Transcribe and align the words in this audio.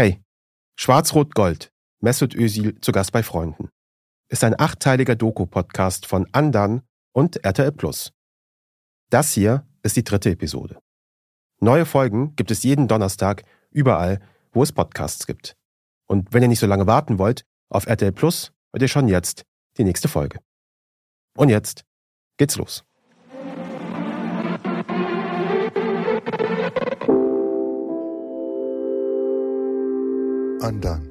Hey, 0.00 0.18
Schwarz-Rot-Gold, 0.76 1.70
Mesut 2.00 2.34
Özil 2.34 2.80
zu 2.80 2.90
Gast 2.90 3.12
bei 3.12 3.22
Freunden, 3.22 3.68
ist 4.30 4.42
ein 4.44 4.58
achteiliger 4.58 5.14
Doku-Podcast 5.14 6.06
von 6.06 6.26
Andan 6.32 6.80
und 7.12 7.44
RTL 7.44 7.70
Plus. 7.70 8.10
Das 9.10 9.34
hier 9.34 9.66
ist 9.82 9.98
die 9.98 10.02
dritte 10.02 10.30
Episode. 10.30 10.80
Neue 11.60 11.84
Folgen 11.84 12.34
gibt 12.34 12.50
es 12.50 12.62
jeden 12.62 12.88
Donnerstag 12.88 13.42
überall, 13.70 14.20
wo 14.52 14.62
es 14.62 14.72
Podcasts 14.72 15.26
gibt. 15.26 15.54
Und 16.06 16.32
wenn 16.32 16.40
ihr 16.40 16.48
nicht 16.48 16.60
so 16.60 16.66
lange 16.66 16.86
warten 16.86 17.18
wollt, 17.18 17.44
auf 17.68 17.86
RTL 17.86 18.12
Plus 18.12 18.52
hört 18.72 18.80
ihr 18.80 18.88
schon 18.88 19.06
jetzt 19.06 19.44
die 19.76 19.84
nächste 19.84 20.08
Folge. 20.08 20.38
Und 21.36 21.50
jetzt 21.50 21.84
geht's 22.38 22.56
los. 22.56 22.86
Undone. 30.62 31.10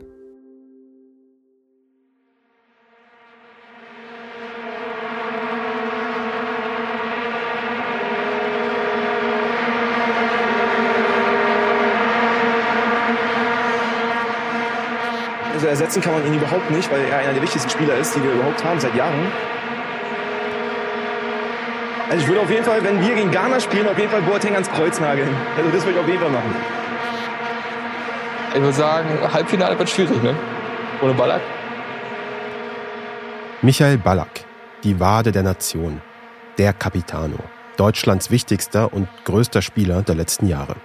Also 15.53 15.67
ersetzen 15.67 16.01
kann 16.01 16.13
man 16.13 16.25
ihn 16.25 16.35
überhaupt 16.35 16.71
nicht, 16.71 16.89
weil 16.91 17.01
er 17.01 17.17
einer 17.17 17.33
der 17.33 17.41
wichtigsten 17.41 17.69
Spieler 17.69 17.97
ist, 17.97 18.15
die 18.15 18.23
wir 18.23 18.31
überhaupt 18.31 18.63
haben 18.63 18.79
seit 18.79 18.95
Jahren. 18.95 19.31
Also 22.09 22.21
ich 22.21 22.27
würde 22.27 22.41
auf 22.41 22.49
jeden 22.49 22.63
Fall, 22.63 22.83
wenn 22.83 23.01
wir 23.01 23.13
gegen 23.13 23.29
Ghana 23.29 23.59
spielen, 23.59 23.87
auf 23.87 23.97
jeden 23.97 24.09
Fall 24.09 24.21
Boateng 24.21 24.53
ans 24.53 24.69
Kreuz 24.69 24.99
nageln. 24.99 25.29
Also 25.57 25.69
das 25.71 25.83
würde 25.85 25.97
ich 25.97 25.99
auf 25.99 26.07
jeden 26.07 26.21
Fall 26.21 26.31
machen. 26.31 26.78
Ich 28.53 28.61
würde 28.61 28.73
sagen, 28.73 29.07
Halbfinale 29.31 29.77
wird 29.77 29.89
schwierig, 29.89 30.23
ne? 30.23 30.35
Ohne 31.01 31.13
Ballack. 31.13 31.41
Michael 33.61 33.97
Ballack, 33.99 34.45
die 34.83 34.99
Wade 34.99 35.31
der 35.31 35.43
Nation, 35.43 36.01
der 36.57 36.73
Capitano, 36.73 37.37
Deutschlands 37.77 38.31
wichtigster 38.31 38.91
und 38.91 39.07
größter 39.23 39.61
Spieler 39.61 40.01
der 40.01 40.15
letzten 40.15 40.47
Jahre. 40.47 40.75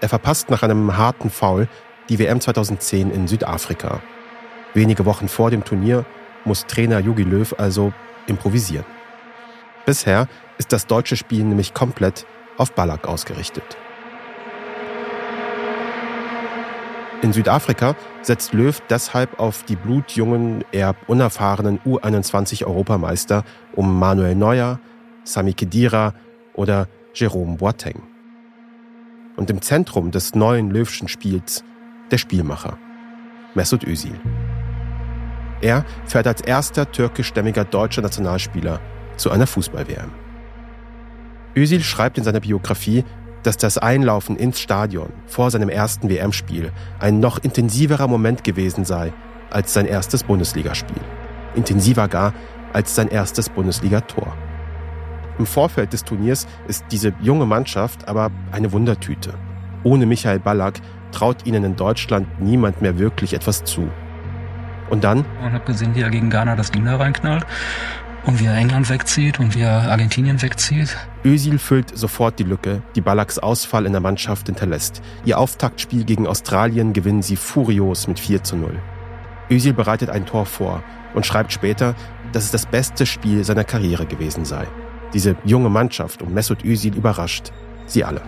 Er 0.00 0.10
verpasst 0.10 0.50
nach 0.50 0.62
einem 0.62 0.96
harten 0.98 1.30
Foul 1.30 1.68
die 2.10 2.18
WM 2.18 2.40
2010 2.40 3.10
in 3.10 3.28
Südafrika. 3.28 4.00
Wenige 4.74 5.06
Wochen 5.06 5.28
vor 5.28 5.50
dem 5.50 5.64
Turnier 5.64 6.04
muss 6.44 6.66
Trainer 6.66 6.98
Jogi 6.98 7.22
Löw 7.22 7.54
also 7.58 7.94
improvisieren. 8.26 8.84
Bisher 9.86 10.28
ist 10.58 10.72
das 10.72 10.86
deutsche 10.86 11.16
Spiel 11.16 11.44
nämlich 11.44 11.72
komplett 11.72 12.26
auf 12.58 12.72
Ballack 12.72 13.06
ausgerichtet. 13.06 13.78
In 17.22 17.32
Südafrika 17.32 17.96
setzt 18.22 18.52
Löw 18.52 18.80
deshalb 18.90 19.40
auf 19.40 19.62
die 19.62 19.76
blutjungen, 19.76 20.64
eher 20.72 20.94
unerfahrenen 21.06 21.78
U21-Europameister 21.80 23.44
um 23.74 23.98
Manuel 23.98 24.34
Neuer, 24.34 24.78
Sami 25.24 25.54
Khedira 25.54 26.14
oder 26.52 26.88
Jerome 27.14 27.56
Boateng. 27.56 28.02
Und 29.36 29.50
im 29.50 29.62
Zentrum 29.62 30.10
des 30.10 30.34
neuen 30.34 30.70
Löwschen 30.70 31.08
Spiels 31.08 31.64
der 32.10 32.18
Spielmacher, 32.18 32.78
Mesut 33.54 33.84
Özil. 33.84 34.20
Er 35.60 35.84
fährt 36.04 36.26
als 36.26 36.42
erster 36.42 36.90
türkischstämmiger 36.90 37.64
deutscher 37.64 38.02
Nationalspieler 38.02 38.80
zu 39.16 39.30
einer 39.30 39.46
Fußball-WM. 39.46 40.10
Özil 41.56 41.82
schreibt 41.82 42.18
in 42.18 42.24
seiner 42.24 42.40
Biografie, 42.40 43.04
dass 43.44 43.56
das 43.56 43.78
Einlaufen 43.78 44.36
ins 44.36 44.58
Stadion 44.58 45.12
vor 45.26 45.50
seinem 45.50 45.68
ersten 45.68 46.08
WM-Spiel 46.08 46.72
ein 46.98 47.20
noch 47.20 47.38
intensiverer 47.38 48.08
Moment 48.08 48.42
gewesen 48.42 48.84
sei 48.84 49.12
als 49.50 49.72
sein 49.72 49.86
erstes 49.86 50.24
Bundesligaspiel. 50.24 51.00
Intensiver 51.54 52.08
gar 52.08 52.32
als 52.72 52.94
sein 52.94 53.08
erstes 53.08 53.48
Bundesligator. 53.48 54.34
Im 55.38 55.46
Vorfeld 55.46 55.92
des 55.92 56.04
Turniers 56.04 56.46
ist 56.68 56.84
diese 56.90 57.12
junge 57.20 57.46
Mannschaft 57.46 58.08
aber 58.08 58.30
eine 58.50 58.72
Wundertüte. 58.72 59.34
Ohne 59.84 60.06
Michael 60.06 60.40
Ballack 60.40 60.80
traut 61.12 61.46
ihnen 61.46 61.64
in 61.64 61.76
Deutschland 61.76 62.26
niemand 62.40 62.82
mehr 62.82 62.98
wirklich 62.98 63.34
etwas 63.34 63.62
zu. 63.64 63.88
Und 64.90 65.04
dann? 65.04 65.24
Und 65.42 65.52
habe 65.52 65.64
gesehen, 65.64 65.94
wie 65.94 66.02
er 66.02 66.10
gegen 66.10 66.30
Ghana 66.30 66.56
das 66.56 66.70
Ding 66.70 66.84
da 66.84 66.96
reinknallt 66.96 67.46
und 68.26 68.40
wie 68.40 68.46
er 68.46 68.56
England 68.56 68.88
wegzieht 68.88 69.38
und 69.38 69.54
wie 69.54 69.60
er 69.60 69.90
Argentinien 69.90 70.40
wegzieht. 70.40 70.96
Özil 71.24 71.58
füllt 71.58 71.96
sofort 71.96 72.38
die 72.38 72.44
Lücke, 72.44 72.82
die 72.94 73.00
Ballacks 73.00 73.38
Ausfall 73.38 73.86
in 73.86 73.92
der 73.92 74.00
Mannschaft 74.00 74.46
hinterlässt. 74.46 75.02
Ihr 75.24 75.38
Auftaktspiel 75.38 76.04
gegen 76.04 76.26
Australien 76.26 76.92
gewinnen 76.92 77.22
sie 77.22 77.36
furios 77.36 78.08
mit 78.08 78.18
4 78.18 78.42
zu 78.42 78.56
0. 78.56 78.80
Özil 79.50 79.74
bereitet 79.74 80.10
ein 80.10 80.26
Tor 80.26 80.46
vor 80.46 80.82
und 81.14 81.26
schreibt 81.26 81.52
später, 81.52 81.94
dass 82.32 82.44
es 82.44 82.50
das 82.50 82.66
beste 82.66 83.06
Spiel 83.06 83.44
seiner 83.44 83.64
Karriere 83.64 84.06
gewesen 84.06 84.44
sei. 84.44 84.66
Diese 85.12 85.36
junge 85.44 85.70
Mannschaft 85.70 86.22
um 86.22 86.32
Mesut 86.32 86.64
Özil 86.64 86.94
überrascht 86.96 87.52
sie 87.86 88.04
alle. 88.04 88.22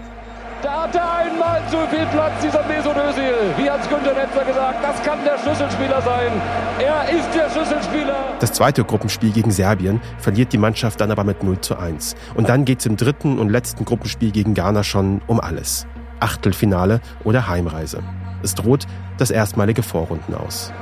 Da 0.63 0.85
hat 0.85 0.95
er 0.95 1.13
einmal 1.17 1.61
zu 1.69 1.77
viel 1.95 2.07
Platz, 2.07 2.33
dieser 2.43 2.65
Mesut 2.67 2.97
Özil. 2.97 3.35
Wie 3.59 3.71
hat 3.71 3.89
Günther 3.91 4.15
Netzer 4.15 4.45
gesagt, 4.45 4.83
das 4.83 5.03
kann 5.03 5.19
der 5.25 5.39
Schlüsselspieler 5.39 6.01
sein. 6.01 6.33
Er 6.79 7.11
ist 7.11 7.29
der 7.35 7.51
Schlüsselspieler. 7.51 8.17
Das 8.41 8.53
zweite 8.53 8.83
Gruppenspiel 8.85 9.33
gegen 9.33 9.51
Serbien 9.51 10.01
verliert 10.19 10.53
die 10.53 10.59
Mannschaft 10.59 11.01
dann 11.01 11.11
aber 11.11 11.25
mit 11.25 11.43
0 11.43 11.61
zu 11.61 11.79
1. 11.79 12.15
Und 12.35 12.49
dann 12.49 12.65
geht 12.65 12.81
es 12.81 12.87
im 12.87 12.97
dritten 12.97 13.39
und 13.39 13.51
letzten 13.51 13.85
Gruppenspiel 13.85 14.31
gegen 14.31 14.55
Ghana 14.55 14.83
schon 14.83 15.21
um 15.27 15.41
alles. 15.41 15.87
Achtelfinale 16.21 17.01
oder 17.25 17.49
Heimreise. 17.49 18.03
Es 18.43 18.55
droht 18.55 18.87
das 19.19 19.31
erstmalige 19.31 19.83
Vorrunden 19.83 20.35
aus. 20.35 20.73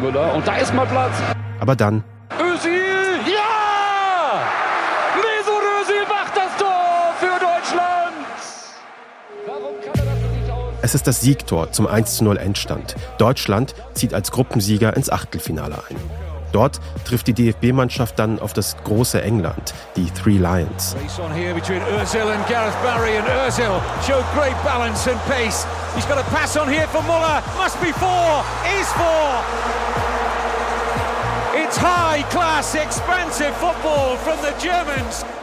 Müller, 0.00 0.34
und 0.34 0.46
da 0.46 0.56
ist 0.56 0.74
mal 0.74 0.86
Platz. 0.86 1.12
Aber 1.60 1.76
dann 1.76 2.02
Özil, 2.40 2.67
Es 10.88 10.94
ist 10.94 11.06
das 11.06 11.20
Siegtor 11.20 11.70
zum 11.70 11.86
1 11.86 12.16
zu 12.16 12.24
0 12.24 12.38
Endstand. 12.38 12.94
Deutschland 13.18 13.74
zieht 13.92 14.14
als 14.14 14.30
Gruppensieger 14.30 14.96
ins 14.96 15.10
Achtelfinale 15.10 15.74
ein. 15.90 15.96
Dort 16.50 16.80
trifft 17.04 17.26
die 17.26 17.34
DFB-Mannschaft 17.34 18.18
dann 18.18 18.38
auf 18.38 18.54
das 18.54 18.74
große 18.84 19.20
England, 19.20 19.74
die 19.96 20.10
Three 20.12 20.38
Lions. 20.38 20.96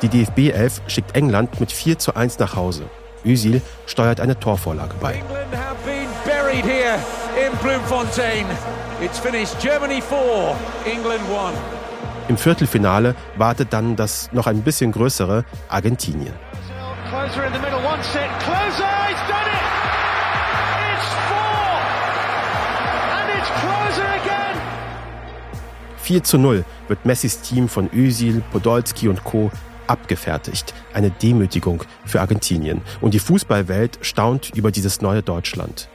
Die 0.01 0.09
DFB-Elf 0.09 0.81
schickt 0.88 1.16
England 1.16 1.59
mit 1.59 1.72
4 1.72 2.00
zu 2.00 2.16
1 2.16 2.39
nach 2.39 2.55
Hause. 2.55 2.89
Özil 3.25 3.62
steuert 3.88 4.19
eine 4.19 4.40
Torvorlage 4.40 4.96
bei. 5.02 5.13
England 5.13 5.56
have 5.56 5.78
been 5.86 6.08
buried 6.25 6.63
here 6.66 7.00
in 7.36 7.52
Bloemfontein. 7.58 8.46
It's 9.02 9.19
finished 9.19 9.59
Germany 9.59 10.02
4, 10.02 10.56
England 10.86 11.22
1. 11.30 11.58
Im 12.28 12.38
Viertelfinale 12.38 13.16
wartet 13.38 13.72
dann 13.74 13.96
das 13.96 14.30
noch 14.31 14.47
ein 14.47 14.62
bisschen 14.62 14.91
größere 14.91 15.46
Argentinien. 15.69 16.34
Closer 17.09 17.46
in 17.46 17.53
the 17.53 17.59
middle, 17.59 17.78
one 17.85 18.02
set, 18.03 18.30
closer, 18.40 18.88
he's 19.08 19.19
done 19.28 19.46
it! 19.46 19.66
It's 20.96 21.09
four! 21.30 21.80
And 23.14 23.30
it's 23.38 23.50
closer 23.62 24.08
again! 24.08 24.59
4 25.97 26.24
zu 26.24 26.38
0 26.40 26.66
wird 26.88 27.06
Messis 27.06 27.41
Team 27.41 27.69
von 27.69 27.90
Özil, 27.94 28.41
Podolski 28.52 29.08
und 29.08 29.24
Co. 29.24 29.52
abgefertigt. 29.88 30.73
Eine 30.94 31.12
Demütigung 31.12 31.84
für 32.06 32.22
Argentinien. 32.22 32.81
Und 33.01 33.13
die 33.13 33.19
Fußballwelt 33.19 34.00
staunt 34.01 34.51
über 34.56 34.72
dieses 34.72 35.01
neue 35.01 35.22
Deutschland. 35.22 35.90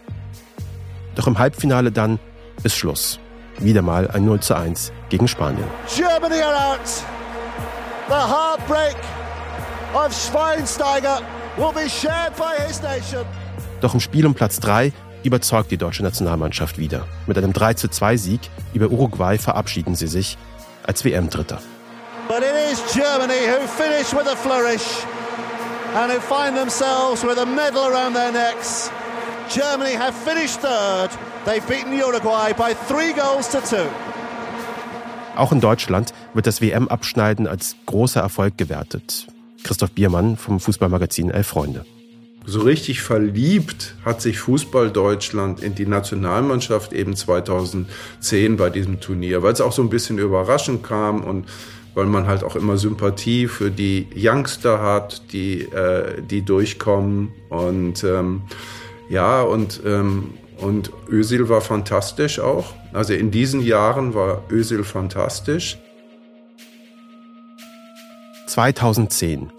Doch 1.14 1.26
im 1.26 1.38
Halbfinale 1.38 1.92
dann 1.92 2.18
ist 2.62 2.76
Schluss. 2.76 3.18
Wieder 3.58 3.82
mal 3.82 4.10
ein 4.10 4.24
0 4.24 4.40
zu 4.40 4.56
1 4.56 4.92
gegen 5.08 5.28
Spanien. 5.28 5.64
Germany 5.94 6.40
are 6.40 6.72
out. 6.72 6.80
The 8.08 8.14
heartbreak 8.14 8.96
of 9.94 10.12
Schweinsteiger 10.12 11.20
will 11.56 11.72
be 11.72 11.88
shared 11.88 12.34
by 12.36 12.62
his 12.66 12.80
nation. 12.82 13.24
Doch 13.80 13.94
im 13.94 14.00
Spiel 14.00 14.26
um 14.26 14.34
Platz 14.34 14.60
3 14.60 14.92
überzeugt 15.22 15.70
die 15.70 15.76
deutsche 15.76 16.02
Nationalmannschaft 16.02 16.78
wieder. 16.78 17.06
Mit 17.26 17.36
einem 17.38 17.52
3 17.52 17.74
zu 17.74 17.88
2 17.88 18.16
Sieg 18.16 18.40
über 18.72 18.88
Uruguay 18.88 19.38
verabschieden 19.38 19.94
sie 19.94 20.06
sich 20.06 20.38
als 20.82 21.04
WM-Dritter. 21.04 21.60
But 22.30 22.44
it 22.44 22.54
is 22.70 22.78
Germany 22.94 23.44
who 23.48 23.66
finish 23.66 24.14
with 24.14 24.28
a 24.28 24.36
flourish 24.36 25.04
and 25.96 26.12
who 26.12 26.20
find 26.20 26.56
themselves 26.56 27.24
with 27.24 27.38
a 27.38 27.44
medal 27.44 27.84
around 27.88 28.14
their 28.14 28.30
necks. 28.30 28.88
Germany 29.48 29.94
have 29.96 30.14
finished 30.14 30.60
third. 30.60 31.10
They've 31.44 31.66
beaten 31.66 31.92
Uruguay 31.92 32.52
by 32.52 32.74
three 32.86 33.14
goals 33.14 33.48
to 33.48 33.60
two. 33.60 33.88
Auch 35.34 35.50
in 35.50 35.60
Deutschland 35.60 36.12
wird 36.32 36.46
das 36.46 36.60
WM-Abschneiden 36.60 37.48
als 37.48 37.74
großer 37.86 38.20
Erfolg 38.20 38.56
gewertet. 38.56 39.26
Christoph 39.64 39.90
Biermann 39.90 40.36
vom 40.36 40.60
Fußballmagazin 40.60 41.32
Elf 41.32 41.48
Freunde. 41.48 41.84
so 42.46 42.60
richtig 42.60 43.02
verliebt 43.02 43.94
hat 44.04 44.22
sich 44.22 44.38
Fußball 44.38 44.90
Deutschland 44.90 45.62
in 45.62 45.74
die 45.74 45.86
Nationalmannschaft 45.86 46.92
eben 46.92 47.14
2010 47.14 48.56
bei 48.56 48.70
diesem 48.70 49.00
Turnier, 49.00 49.42
weil 49.42 49.52
es 49.52 49.60
auch 49.60 49.72
so 49.72 49.82
ein 49.82 49.90
bisschen 49.90 50.18
überraschend 50.18 50.82
kam 50.82 51.22
und 51.22 51.46
weil 51.94 52.06
man 52.06 52.26
halt 52.26 52.44
auch 52.44 52.56
immer 52.56 52.76
Sympathie 52.76 53.46
für 53.46 53.70
die 53.70 54.06
Youngster 54.14 54.80
hat, 54.80 55.32
die, 55.32 55.62
äh, 55.62 56.22
die 56.22 56.42
durchkommen. 56.42 57.32
Und 57.48 58.04
ähm, 58.04 58.42
ja, 59.08 59.42
und, 59.42 59.80
ähm, 59.84 60.34
und 60.58 60.92
Özil 61.08 61.48
war 61.48 61.60
fantastisch 61.60 62.38
auch. 62.38 62.74
Also 62.92 63.14
in 63.14 63.30
diesen 63.30 63.60
Jahren 63.60 64.14
war 64.14 64.44
Özil 64.50 64.84
fantastisch. 64.84 65.78
2010. 68.46 69.50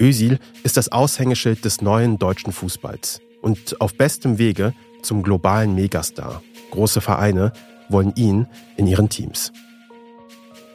Özil 0.00 0.38
ist 0.62 0.76
das 0.76 0.92
Aushängeschild 0.92 1.64
des 1.64 1.80
neuen 1.80 2.18
deutschen 2.18 2.52
Fußballs 2.52 3.20
und 3.42 3.80
auf 3.80 3.96
bestem 3.96 4.38
Wege 4.38 4.74
zum 5.02 5.22
globalen 5.22 5.74
Megastar. 5.74 6.42
Große 6.70 7.00
Vereine 7.00 7.52
wollen 7.88 8.12
ihn 8.16 8.46
in 8.76 8.86
ihren 8.86 9.08
Teams. 9.08 9.52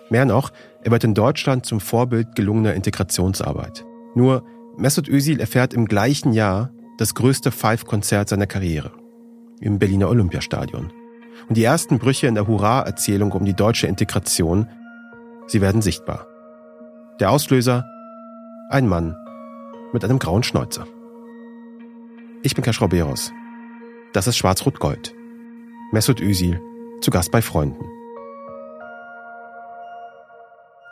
Mehr 0.10 0.25
noch, 0.25 0.52
er 0.83 0.92
wird 0.92 1.04
in 1.04 1.13
Deutschland 1.13 1.66
zum 1.66 1.80
Vorbild 1.80 2.36
gelungener 2.36 2.74
Integrationsarbeit. 2.74 3.86
Nur 4.16 4.44
Mesut 4.78 5.07
Özil 5.07 5.39
erfährt 5.39 5.74
im 5.74 5.86
gleichen 5.86 6.33
Jahr 6.33 6.72
das 6.98 7.13
größte 7.13 7.51
Five-Konzert 7.51 8.30
seiner 8.30 8.48
Karriere 8.48 8.92
im 9.60 9.78
Berliner 9.80 10.10
Olympiastadion. 10.10 10.92
Und 11.48 11.57
die 11.57 11.63
ersten 11.63 12.00
Brüche 12.00 12.28
in 12.28 12.36
der 12.36 12.48
Hurra-Erzählung 12.48 13.31
um 13.31 13.45
die 13.45 13.54
deutsche 13.54 13.88
Integration, 13.88 14.68
sie 15.48 15.62
werden 15.62 15.81
sichtbar. 15.81 16.28
Der 17.19 17.30
Auslöser? 17.30 17.86
Ein 18.69 18.88
Mann 18.88 19.16
mit 19.94 20.04
einem 20.04 20.19
grauen 20.19 20.44
Schnäuzer. 20.44 20.88
Ich 22.42 22.56
bin 22.56 22.63
Kaschrauberos. 22.63 23.31
Das 24.13 24.27
ist 24.27 24.38
Schwarz-Rot-Gold. 24.38 25.13
Mesut 25.92 26.22
Özil 26.22 26.60
zu 27.01 27.12
Gast 27.12 27.31
bei 27.31 27.42
Freunden. 27.42 27.86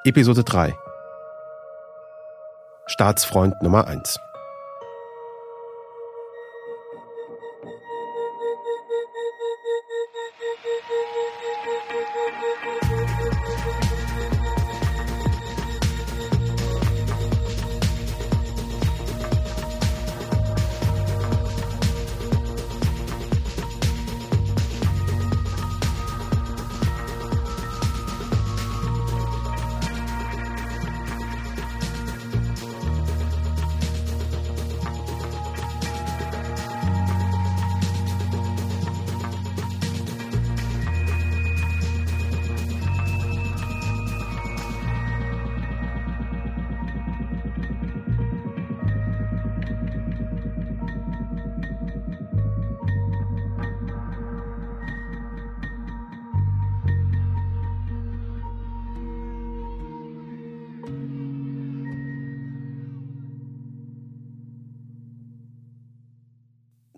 Episode 0.05 0.45
3 0.45 0.73
Staatsfreund 2.87 3.53
Nummer 3.61 3.85
1 3.87 4.17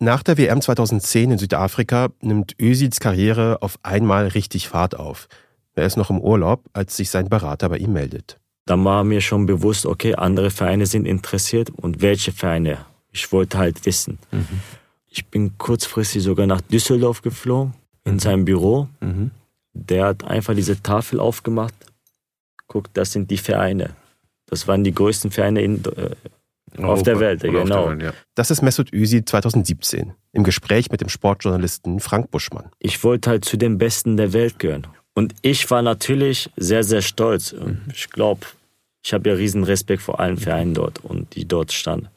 Nach 0.03 0.23
der 0.23 0.39
WM 0.39 0.59
2010 0.63 1.29
in 1.29 1.37
Südafrika 1.37 2.09
nimmt 2.21 2.55
Özils 2.59 2.99
Karriere 2.99 3.61
auf 3.61 3.77
einmal 3.83 4.29
richtig 4.29 4.67
Fahrt 4.67 4.97
auf. 4.97 5.27
Er 5.75 5.85
ist 5.85 5.95
noch 5.95 6.09
im 6.09 6.19
Urlaub, 6.19 6.63
als 6.73 6.97
sich 6.97 7.11
sein 7.11 7.29
Berater 7.29 7.69
bei 7.69 7.77
ihm 7.77 7.93
meldet. 7.93 8.39
Dann 8.65 8.83
war 8.83 9.03
mir 9.03 9.21
schon 9.21 9.45
bewusst, 9.45 9.85
okay, 9.85 10.15
andere 10.15 10.49
Vereine 10.49 10.87
sind 10.87 11.05
interessiert 11.05 11.69
und 11.69 12.01
welche 12.01 12.31
Vereine. 12.31 12.79
Ich 13.11 13.31
wollte 13.31 13.59
halt 13.59 13.85
wissen. 13.85 14.17
Mhm. 14.31 14.47
Ich 15.07 15.27
bin 15.27 15.59
kurzfristig 15.59 16.23
sogar 16.23 16.47
nach 16.47 16.61
Düsseldorf 16.61 17.21
geflogen, 17.21 17.75
in 18.03 18.13
mhm. 18.13 18.19
sein 18.19 18.43
Büro. 18.43 18.87
Mhm. 19.01 19.29
Der 19.73 20.05
hat 20.07 20.23
einfach 20.23 20.55
diese 20.55 20.81
Tafel 20.81 21.19
aufgemacht. 21.19 21.75
Guck, 22.65 22.91
das 22.95 23.11
sind 23.11 23.29
die 23.29 23.37
Vereine. 23.37 23.91
Das 24.47 24.67
waren 24.67 24.83
die 24.83 24.95
größten 24.95 25.29
Vereine 25.29 25.61
in, 25.61 25.83
äh, 26.77 26.83
auf 26.83 27.03
der 27.03 27.19
Welt, 27.19 27.41
genau. 27.41 27.65
Der 27.65 27.89
Welt, 27.89 28.01
ja. 28.01 28.13
Das 28.35 28.51
ist 28.51 28.61
Mesut 28.61 28.93
Özil 28.93 29.25
2017 29.25 30.13
im 30.33 30.43
Gespräch 30.43 30.91
mit 30.91 31.01
dem 31.01 31.09
Sportjournalisten 31.09 31.99
Frank 31.99 32.31
Buschmann. 32.31 32.69
Ich 32.79 33.03
wollte 33.03 33.29
halt 33.29 33.45
zu 33.45 33.57
den 33.57 33.77
Besten 33.77 34.17
der 34.17 34.33
Welt 34.33 34.59
gehören. 34.59 34.87
Und 35.13 35.35
ich 35.41 35.69
war 35.69 35.81
natürlich 35.81 36.49
sehr, 36.55 36.83
sehr 36.83 37.01
stolz. 37.01 37.53
Mhm. 37.53 37.81
Ich 37.93 38.09
glaube, 38.09 38.45
ich 39.03 39.13
habe 39.13 39.29
ja 39.29 39.35
riesen 39.35 39.63
Respekt 39.63 40.01
vor 40.01 40.19
allen 40.19 40.37
Vereinen 40.37 40.73
dort 40.73 40.99
und 41.03 41.35
die 41.35 41.47
dort 41.47 41.71
standen. 41.71 42.07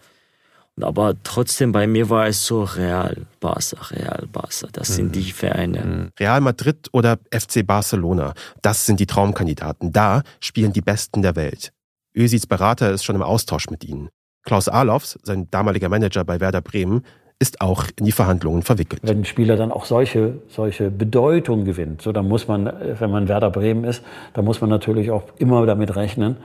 Aber 0.80 1.14
trotzdem 1.22 1.70
bei 1.70 1.86
mir 1.86 2.10
war 2.10 2.26
es 2.26 2.46
so 2.46 2.64
Real, 2.64 3.26
Barca, 3.38 3.80
Real, 3.90 4.26
Barca. 4.32 4.66
Das 4.72 4.90
mhm. 4.90 4.94
sind 4.94 5.16
die 5.16 5.32
Vereine. 5.32 5.84
Mhm. 5.84 6.10
Real 6.18 6.40
Madrid 6.40 6.88
oder 6.92 7.18
FC 7.30 7.64
Barcelona. 7.64 8.34
Das 8.60 8.84
sind 8.84 8.98
die 8.98 9.06
Traumkandidaten. 9.06 9.92
Da 9.92 10.22
spielen 10.40 10.72
die 10.72 10.80
Besten 10.80 11.22
der 11.22 11.36
Welt. 11.36 11.72
Özils 12.16 12.46
Berater 12.46 12.90
ist 12.90 13.04
schon 13.04 13.16
im 13.16 13.22
Austausch 13.22 13.70
mit 13.70 13.84
ihnen. 13.84 14.08
Klaus 14.44 14.68
Alofs, 14.68 15.18
sein 15.22 15.48
damaliger 15.50 15.88
Manager 15.88 16.24
bei 16.24 16.40
Werder 16.40 16.60
Bremen, 16.60 17.02
ist 17.38 17.60
auch 17.60 17.86
in 17.98 18.04
die 18.04 18.12
Verhandlungen 18.12 18.62
verwickelt. 18.62 19.00
Wenn 19.02 19.18
ein 19.18 19.24
Spieler 19.24 19.56
dann 19.56 19.72
auch 19.72 19.84
solche, 19.84 20.34
solche 20.48 20.90
Bedeutung 20.90 21.64
gewinnt, 21.64 22.02
so 22.02 22.12
dann 22.12 22.28
muss 22.28 22.46
man, 22.46 22.72
wenn 22.98 23.10
man 23.10 23.28
Werder 23.28 23.50
Bremen 23.50 23.84
ist, 23.84 24.02
dann 24.34 24.44
muss 24.44 24.60
man 24.60 24.70
natürlich 24.70 25.10
auch 25.10 25.24
immer 25.38 25.66
damit 25.66 25.96
rechnen, 25.96 26.36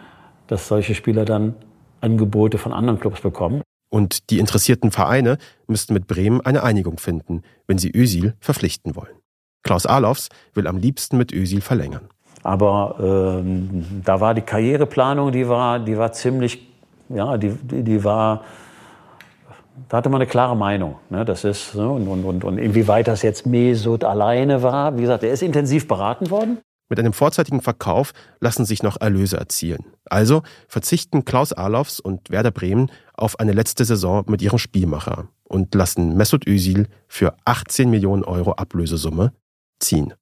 dass 0.48 0.68
solche 0.68 0.96
Spieler 0.96 1.26
dann 1.26 1.56
Angebote 2.02 2.58
von 2.58 2.74
anderen 2.74 3.00
Clubs 3.00 3.22
bekommen. 3.22 3.62
Und 3.90 4.30
die 4.30 4.40
interessierten 4.40 4.92
Vereine 4.92 5.38
müssten 5.68 5.94
mit 5.94 6.08
Bremen 6.08 6.42
eine 6.42 6.64
Einigung 6.64 6.98
finden, 6.98 7.44
wenn 7.68 7.78
sie 7.78 7.92
Ösil 7.92 8.36
verpflichten 8.40 8.96
wollen. 8.96 9.16
Klaus 9.64 9.86
Alofs 9.86 10.30
will 10.54 10.68
am 10.68 10.78
liebsten 10.78 11.18
mit 11.18 11.32
Ösil 11.32 11.62
verlängern. 11.62 12.08
Aber 12.44 13.42
ähm, 13.44 14.02
da 14.06 14.22
war 14.22 14.34
die 14.34 14.42
Karriereplanung, 14.42 15.32
die 15.32 15.48
war, 15.50 15.80
die 15.80 15.98
war 15.98 16.14
ziemlich 16.14 16.69
ja, 17.10 17.38
die, 17.38 17.52
die, 17.52 17.84
die 17.84 18.04
war, 18.04 18.44
da 19.90 19.98
hatte 19.98 20.10
man 20.10 20.22
eine 20.22 20.30
klare 20.30 20.56
Meinung. 20.56 20.96
Ne? 21.10 21.26
Das 21.26 21.44
ist, 21.44 21.76
ne? 21.76 21.90
und, 21.90 22.08
und, 22.08 22.24
und, 22.24 22.44
und 22.44 22.58
inwieweit 22.58 23.08
das 23.08 23.22
jetzt 23.22 23.46
Mesut 23.46 24.04
alleine 24.04 24.64
war, 24.64 24.98
wie 24.98 25.02
gesagt, 25.02 25.24
er 25.24 25.32
ist 25.32 25.42
intensiv 25.42 25.88
beraten 25.88 26.30
worden. 26.30 26.60
Mit 26.92 27.00
einem 27.00 27.14
vorzeitigen 27.14 27.62
Verkauf 27.62 28.14
lassen 28.40 28.66
sich 28.66 28.82
noch 28.82 29.00
Erlöse 29.00 29.38
erzielen. 29.38 29.86
Also 30.06 30.42
verzichten 30.68 31.24
Klaus 31.24 31.54
Alofs 31.54 32.00
und 32.00 32.32
Werder 32.32 32.50
Bremen 32.50 32.92
auf 33.14 33.40
eine 33.40 33.52
letzte 33.52 33.86
Saison 33.86 34.24
mit 34.28 34.42
ihrem 34.42 34.58
Spielmacher 34.58 35.28
und 35.44 35.76
lassen 35.76 36.18
Mesut 36.18 36.48
Özil 36.48 36.88
für 37.08 37.36
18 37.46 37.92
Millionen 37.92 38.24
Euro 38.24 38.54
Ablösesumme 38.54 39.34
ziehen. 39.80 40.16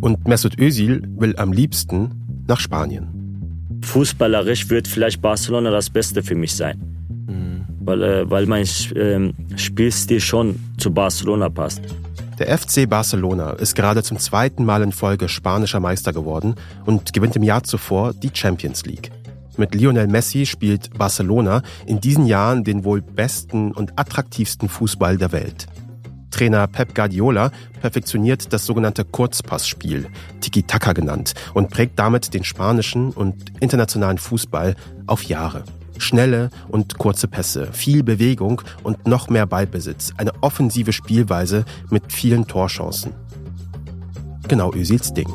Und 0.00 0.26
Mesut 0.26 0.58
Özil 0.58 1.02
will 1.16 1.36
am 1.36 1.52
liebsten 1.52 2.44
nach 2.46 2.60
Spanien 2.60 3.23
fußballerisch 3.84 4.68
wird 4.70 4.88
vielleicht 4.88 5.20
Barcelona 5.20 5.70
das 5.70 5.90
Beste 5.90 6.22
für 6.22 6.34
mich 6.34 6.54
sein. 6.54 6.78
Mhm. 7.28 7.64
Weil, 7.80 8.02
äh, 8.02 8.30
weil 8.30 8.46
mein 8.46 8.64
äh, 8.64 9.56
Spielstil 9.56 10.20
schon 10.20 10.58
zu 10.78 10.92
Barcelona 10.92 11.48
passt. 11.48 11.82
Der 12.38 12.58
FC 12.58 12.88
Barcelona 12.88 13.52
ist 13.52 13.76
gerade 13.76 14.02
zum 14.02 14.18
zweiten 14.18 14.64
Mal 14.64 14.82
in 14.82 14.90
Folge 14.90 15.28
spanischer 15.28 15.78
Meister 15.78 16.12
geworden 16.12 16.56
und 16.84 17.12
gewinnt 17.12 17.36
im 17.36 17.44
Jahr 17.44 17.62
zuvor 17.62 18.12
die 18.12 18.30
Champions 18.32 18.84
League. 18.84 19.12
Mit 19.56 19.72
Lionel 19.72 20.08
Messi 20.08 20.46
spielt 20.46 20.98
Barcelona 20.98 21.62
in 21.86 22.00
diesen 22.00 22.26
Jahren 22.26 22.64
den 22.64 22.84
wohl 22.84 23.02
besten 23.02 23.70
und 23.70 23.96
attraktivsten 23.96 24.68
Fußball 24.68 25.16
der 25.16 25.30
Welt. 25.30 25.66
Trainer 26.34 26.66
Pep 26.66 26.96
Guardiola 26.96 27.52
perfektioniert 27.80 28.52
das 28.52 28.66
sogenannte 28.66 29.04
Kurzpassspiel, 29.04 30.08
Tiki-Taka 30.40 30.92
genannt, 30.92 31.34
und 31.54 31.70
prägt 31.70 31.96
damit 31.96 32.34
den 32.34 32.42
spanischen 32.42 33.12
und 33.12 33.52
internationalen 33.60 34.18
Fußball 34.18 34.74
auf 35.06 35.22
Jahre. 35.22 35.62
Schnelle 35.98 36.50
und 36.66 36.98
kurze 36.98 37.28
Pässe, 37.28 37.68
viel 37.72 38.02
Bewegung 38.02 38.62
und 38.82 39.06
noch 39.06 39.28
mehr 39.28 39.46
Ballbesitz, 39.46 40.12
eine 40.16 40.32
offensive 40.40 40.92
Spielweise 40.92 41.64
mit 41.90 42.12
vielen 42.12 42.48
Torchancen. 42.48 43.12
Genau 44.48 44.72
Özils 44.74 45.14
Ding. 45.14 45.28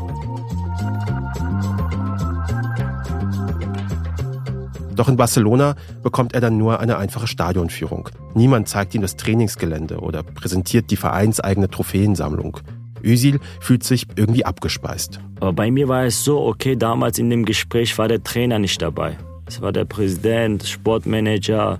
Doch 4.99 5.07
in 5.07 5.15
Barcelona 5.15 5.75
bekommt 6.03 6.33
er 6.33 6.41
dann 6.41 6.57
nur 6.57 6.81
eine 6.81 6.97
einfache 6.97 7.25
Stadionführung. 7.25 8.09
Niemand 8.33 8.67
zeigt 8.67 8.93
ihm 8.93 9.01
das 9.01 9.15
Trainingsgelände 9.15 9.99
oder 9.99 10.23
präsentiert 10.23 10.91
die 10.91 10.97
vereinseigene 10.97 11.69
Trophäensammlung. 11.69 12.57
Özil 13.01 13.39
fühlt 13.61 13.85
sich 13.85 14.07
irgendwie 14.17 14.43
abgespeist. 14.43 15.21
Aber 15.39 15.53
bei 15.53 15.71
mir 15.71 15.87
war 15.87 16.03
es 16.03 16.25
so, 16.25 16.45
okay, 16.45 16.75
damals 16.75 17.17
in 17.17 17.29
dem 17.29 17.45
Gespräch 17.45 17.97
war 17.97 18.09
der 18.09 18.21
Trainer 18.21 18.59
nicht 18.59 18.81
dabei. 18.81 19.15
Es 19.45 19.61
war 19.61 19.71
der 19.71 19.85
Präsident, 19.85 20.63
Sportmanager, 20.63 21.79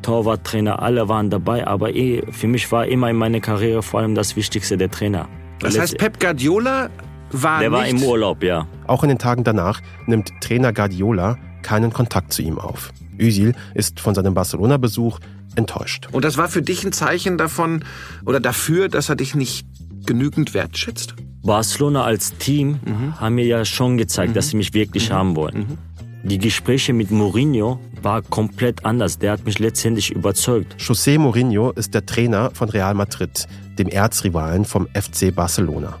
Torwarttrainer, 0.00 0.80
alle 0.80 1.06
waren 1.06 1.28
dabei. 1.28 1.66
Aber 1.66 1.94
eh, 1.94 2.22
für 2.30 2.46
mich 2.48 2.72
war 2.72 2.86
immer 2.86 3.10
in 3.10 3.16
meiner 3.16 3.40
Karriere 3.40 3.82
vor 3.82 4.00
allem 4.00 4.14
das 4.14 4.36
Wichtigste 4.36 4.78
der 4.78 4.90
Trainer. 4.90 5.28
Das 5.60 5.78
heißt, 5.78 5.98
Pep 5.98 6.18
Guardiola 6.18 6.88
war 7.30 7.60
Der 7.60 7.68
nicht 7.68 7.78
war 7.78 7.88
im 7.88 8.02
Urlaub, 8.02 8.42
ja. 8.42 8.66
Auch 8.86 9.02
in 9.02 9.10
den 9.10 9.18
Tagen 9.18 9.44
danach 9.44 9.82
nimmt 10.06 10.32
Trainer 10.40 10.72
Guardiola 10.72 11.36
keinen 11.64 11.92
Kontakt 11.92 12.32
zu 12.32 12.42
ihm 12.42 12.58
auf. 12.58 12.92
Özil 13.18 13.54
ist 13.74 13.98
von 13.98 14.14
seinem 14.14 14.34
Barcelona-Besuch 14.34 15.18
enttäuscht. 15.56 16.08
Und 16.12 16.24
das 16.24 16.36
war 16.36 16.48
für 16.48 16.62
dich 16.62 16.84
ein 16.84 16.92
Zeichen 16.92 17.38
davon 17.38 17.84
oder 18.24 18.38
dafür, 18.38 18.88
dass 18.88 19.08
er 19.08 19.16
dich 19.16 19.34
nicht 19.34 19.66
genügend 20.06 20.54
wertschätzt? 20.54 21.14
Barcelona 21.42 22.04
als 22.04 22.36
Team 22.38 22.80
haben 23.18 23.34
mir 23.34 23.44
ja 23.44 23.64
schon 23.64 23.98
gezeigt, 23.98 24.34
dass 24.36 24.48
sie 24.48 24.56
mich 24.56 24.72
wirklich 24.72 25.10
haben 25.10 25.36
wollen. 25.36 25.78
Die 26.22 26.38
Gespräche 26.38 26.94
mit 26.94 27.10
Mourinho 27.10 27.78
war 28.00 28.22
komplett 28.22 28.86
anders. 28.86 29.18
Der 29.18 29.32
hat 29.32 29.44
mich 29.44 29.58
letztendlich 29.58 30.10
überzeugt. 30.10 30.76
José 30.78 31.18
Mourinho 31.18 31.72
ist 31.72 31.92
der 31.92 32.06
Trainer 32.06 32.50
von 32.54 32.70
Real 32.70 32.94
Madrid, 32.94 33.46
dem 33.78 33.88
Erzrivalen 33.88 34.64
vom 34.64 34.88
FC 34.94 35.34
Barcelona. 35.34 35.98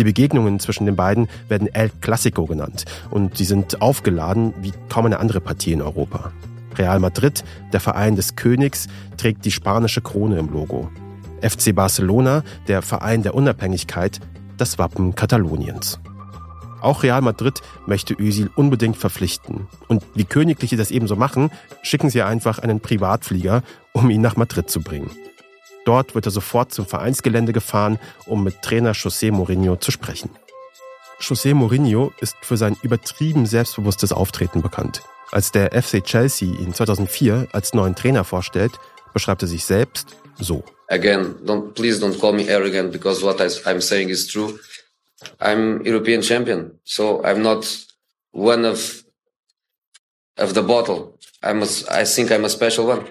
Die 0.00 0.04
Begegnungen 0.04 0.58
zwischen 0.60 0.86
den 0.86 0.96
beiden 0.96 1.28
werden 1.48 1.68
El 1.74 1.90
Clásico 2.00 2.46
genannt 2.46 2.86
und 3.10 3.36
sie 3.36 3.44
sind 3.44 3.82
aufgeladen 3.82 4.54
wie 4.62 4.72
kaum 4.88 5.04
eine 5.04 5.20
andere 5.20 5.42
Partie 5.42 5.72
in 5.72 5.82
Europa. 5.82 6.32
Real 6.78 6.98
Madrid, 7.00 7.44
der 7.74 7.80
Verein 7.80 8.16
des 8.16 8.34
Königs, 8.34 8.88
trägt 9.18 9.44
die 9.44 9.50
spanische 9.50 10.00
Krone 10.00 10.38
im 10.38 10.48
Logo. 10.48 10.90
FC 11.42 11.74
Barcelona, 11.74 12.44
der 12.66 12.80
Verein 12.80 13.22
der 13.22 13.34
Unabhängigkeit, 13.34 14.20
das 14.56 14.78
Wappen 14.78 15.14
Kataloniens. 15.14 16.00
Auch 16.80 17.02
Real 17.02 17.20
Madrid 17.20 17.60
möchte 17.84 18.14
Özil 18.14 18.48
unbedingt 18.56 18.96
verpflichten. 18.96 19.68
Und 19.86 20.02
wie 20.14 20.24
Königliche 20.24 20.78
das 20.78 20.90
ebenso 20.90 21.14
machen, 21.14 21.50
schicken 21.82 22.08
sie 22.08 22.22
einfach 22.22 22.58
einen 22.58 22.80
Privatflieger, 22.80 23.62
um 23.92 24.08
ihn 24.08 24.22
nach 24.22 24.36
Madrid 24.36 24.70
zu 24.70 24.80
bringen. 24.80 25.10
Dort 25.84 26.14
wird 26.14 26.26
er 26.26 26.32
sofort 26.32 26.72
zum 26.72 26.86
Vereinsgelände 26.86 27.52
gefahren, 27.52 27.98
um 28.26 28.44
mit 28.44 28.62
Trainer 28.62 28.92
José 28.92 29.32
Mourinho 29.32 29.76
zu 29.76 29.90
sprechen. 29.90 30.30
José 31.20 31.54
Mourinho 31.54 32.12
ist 32.20 32.36
für 32.42 32.56
sein 32.56 32.76
übertrieben 32.82 33.46
selbstbewusstes 33.46 34.12
Auftreten 34.12 34.62
bekannt. 34.62 35.02
Als 35.32 35.52
der 35.52 35.70
FC 35.80 36.02
Chelsea 36.02 36.48
ihn 36.48 36.74
2004 36.74 37.48
als 37.52 37.74
neuen 37.74 37.94
Trainer 37.94 38.24
vorstellt, 38.24 38.72
beschreibt 39.12 39.42
er 39.42 39.48
sich 39.48 39.64
selbst 39.64 40.08
so. 40.38 40.64
Again, 40.88 41.36
don't, 41.44 41.74
please 41.74 42.04
don't 42.04 42.18
call 42.18 42.32
me 42.32 42.52
arrogant 42.52 42.90
because 42.90 43.22
what 43.22 43.40
I'm 43.40 43.80
saying 43.80 44.08
is 44.08 44.26
true. 44.26 44.58
I'm 45.38 45.84
European 45.84 46.22
champion, 46.22 46.80
so 46.84 47.22
I'm 47.22 47.42
not 47.42 47.64
one 48.32 48.64
of 48.64 49.04
of 50.36 50.54
the 50.54 50.62
bottle. 50.62 51.18
I'm 51.42 51.62
a, 51.62 51.66
I 51.90 52.04
think 52.04 52.32
I'm 52.32 52.44
a 52.44 52.48
special 52.48 52.86
one. 52.86 53.04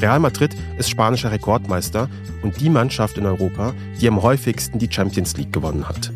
Real 0.00 0.20
Madrid 0.20 0.54
ist 0.78 0.90
spanischer 0.90 1.32
Rekordmeister 1.32 2.08
und 2.42 2.60
die 2.60 2.70
Mannschaft 2.70 3.18
in 3.18 3.26
Europa, 3.26 3.74
die 4.00 4.06
am 4.06 4.22
häufigsten 4.22 4.78
die 4.78 4.88
Champions 4.90 5.36
League 5.36 5.52
gewonnen 5.52 5.88
hat. 5.88 6.12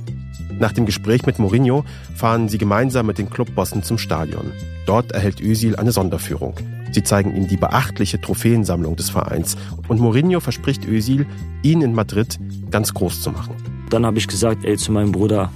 Nach 0.59 0.73
dem 0.73 0.87
Gespräch 0.87 1.27
mit 1.27 1.41
Mourinho 1.41 1.85
fahren 2.15 2.49
sie 2.49 2.59
gemeinsam 2.59 3.07
mit 3.07 3.19
den 3.19 3.29
Clubbossen 3.29 3.83
zum 3.83 3.99
Stadion. 3.99 4.53
Dort 4.87 5.11
erhält 5.11 5.41
Özil 5.41 5.75
eine 5.75 5.91
Sonderführung. 5.91 6.55
Sie 6.93 7.03
zeigen 7.03 7.35
ihm 7.35 7.49
die 7.49 7.57
beachtliche 7.57 8.21
Trophäensammlung 8.21 8.95
des 8.95 9.11
Vereins 9.11 9.57
und 9.89 9.99
Mourinho 9.99 10.39
verspricht 10.39 10.87
Özil, 10.87 11.27
ihn 11.63 11.83
in 11.83 11.95
Madrid 11.95 12.39
ganz 12.71 12.95
groß 12.95 13.23
zu 13.23 13.33
machen. 13.33 13.57
Dann 13.91 14.07
habe 14.07 14.19
ich 14.19 14.29
gesagt, 14.29 14.65
ey, 14.65 14.77
zu 14.77 14.93
meinem 14.93 15.11
Bruder, 15.11 15.51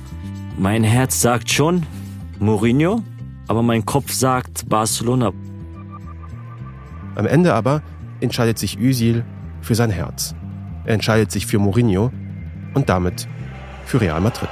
mein 0.58 0.82
Herz 0.82 1.20
sagt 1.20 1.50
schon 1.50 1.84
Mourinho, 2.40 3.02
aber 3.46 3.62
mein 3.62 3.86
Kopf 3.86 4.12
sagt 4.12 4.68
Barcelona. 4.68 5.32
Am 7.14 7.26
Ende 7.26 7.54
aber 7.54 7.82
entscheidet 8.20 8.58
sich 8.58 8.78
Özil 8.78 9.24
für 9.60 9.74
sein 9.74 9.90
Herz. 9.90 10.34
Er 10.84 10.94
entscheidet 10.94 11.30
sich 11.30 11.46
für 11.46 11.58
Mourinho 11.58 12.12
und 12.74 12.88
damit 12.88 13.26
für 13.84 14.00
Real 14.00 14.20
Madrid. 14.20 14.48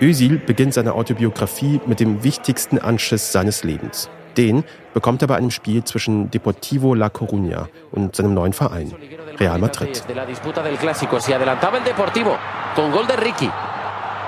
Özil 0.00 0.38
beginnt 0.38 0.74
seine 0.74 0.94
Autobiografie 0.94 1.80
mit 1.86 1.98
dem 1.98 2.22
wichtigsten 2.22 2.78
Anschiss 2.78 3.32
seines 3.32 3.64
Lebens. 3.64 4.10
Den 4.36 4.64
bekommt 4.92 5.22
er 5.22 5.28
bei 5.28 5.36
einem 5.36 5.50
Spiel 5.50 5.84
zwischen 5.84 6.30
Deportivo 6.30 6.94
La 6.94 7.08
Coruña 7.08 7.68
und 7.92 8.16
seinem 8.16 8.34
neuen 8.34 8.52
Verein, 8.52 8.94
Real 9.38 9.58
Madrid. 9.58 10.02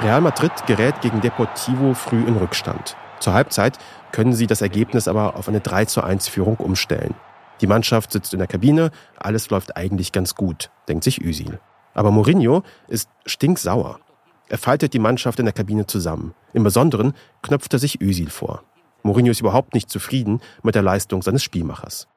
Real 0.03 0.21
Madrid 0.21 0.53
gerät 0.67 1.01
gegen 1.01 1.21
Deportivo 1.21 1.95
früh 1.95 2.23
in 2.25 2.37
Rückstand. 2.37 2.97
Zur 3.19 3.33
Halbzeit 3.33 3.79
können 4.13 4.35
sie 4.35 4.47
das 4.47 4.61
Ergebnis 4.63 5.09
aber 5.09 5.37
auf 5.37 5.49
eine 5.49 5.61
3 5.61 5.87
zu 5.87 6.03
1 6.03 6.29
Führung 6.29 6.57
umstellen. 6.57 7.15
Die 7.61 7.67
Mannschaft 7.67 8.13
sitzt 8.13 8.35
in 8.35 8.39
der 8.39 8.49
Kabine, 8.49 8.91
alles 9.19 9.49
läuft 9.51 9.77
eigentlich 9.77 10.13
ganz 10.13 10.35
gut, 10.35 10.71
denkt 10.89 11.05
sich 11.05 11.25
Özil. 11.25 11.59
Aber 11.95 12.11
Mourinho 12.11 12.63
ist 12.89 13.09
stinksauer. 13.25 14.01
Er 14.49 14.59
faltet 14.59 14.93
die 14.93 14.99
Mannschaft 14.99 15.39
in 15.39 15.47
der 15.47 15.55
Kabine 15.55 15.87
zusammen. 15.87 16.35
Im 16.53 16.63
Besonderen 16.63 17.15
knöpft 17.43 17.73
er 17.73 17.79
sich 17.79 18.01
Özil 18.01 18.31
vor. 18.31 18.63
Mourinho 19.07 19.31
ist 19.31 19.41
überhaupt 19.41 19.75
nicht 19.75 19.89
zufrieden 19.89 20.41
mit 20.63 20.75
der 20.75 20.83
Leistung 20.83 21.23
seines 21.23 21.43
Spielmachers. 21.43 22.09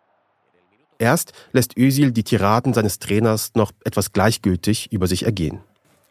Erst 0.98 1.32
lässt 1.54 1.78
Özil 1.78 2.12
die 2.12 2.24
Tiraden 2.24 2.74
seines 2.74 3.00
Trainers 3.00 3.52
noch 3.56 3.72
etwas 3.86 4.12
gleichgültig 4.12 4.92
über 4.92 5.08
sich 5.08 5.24
ergehen. 5.24 5.62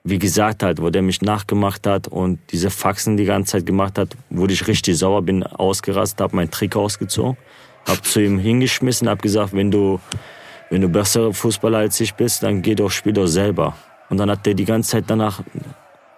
Wie 0.03 0.19
gesagt 0.19 0.63
halt, 0.63 0.81
wo 0.81 0.89
der 0.89 1.03
mich 1.03 1.21
nachgemacht 1.21 1.87
hat 1.87 2.09
und 2.09 2.39
diese 2.53 2.71
Faxen 2.71 3.19
die 3.19 3.27
ganze 3.27 3.53
Zeit 3.53 3.67
gemacht 3.67 3.99
hat, 3.99 4.17
wurde 4.31 4.55
ich 4.55 4.67
richtig 4.67 4.97
sauer, 4.97 5.21
bin 5.21 5.43
ausgerastet, 5.43 6.23
habe 6.23 6.37
meinen 6.37 6.51
Trick 6.51 6.77
ausgezogen, 6.77 7.37
habe 7.87 8.01
zu 8.01 8.23
ihm 8.23 8.39
hingeschmissen, 8.39 9.09
habe 9.11 9.21
gesagt, 9.21 9.53
wenn 9.53 9.71
du, 9.71 10.01
wenn 10.71 10.81
du 10.81 10.89
besserer 10.89 11.35
Fußballer 11.35 11.79
als 11.79 12.01
ich 12.01 12.15
bist, 12.15 12.43
dann 12.43 12.63
geh 12.63 12.75
doch, 12.75 12.91
spiel 12.91 13.13
doch 13.13 13.27
selber. 13.27 13.77
Und 14.09 14.17
dann 14.17 14.31
hat 14.31 14.47
der 14.47 14.55
die 14.55 14.65
ganze 14.65 14.93
Zeit 14.93 15.05
danach, 15.09 15.43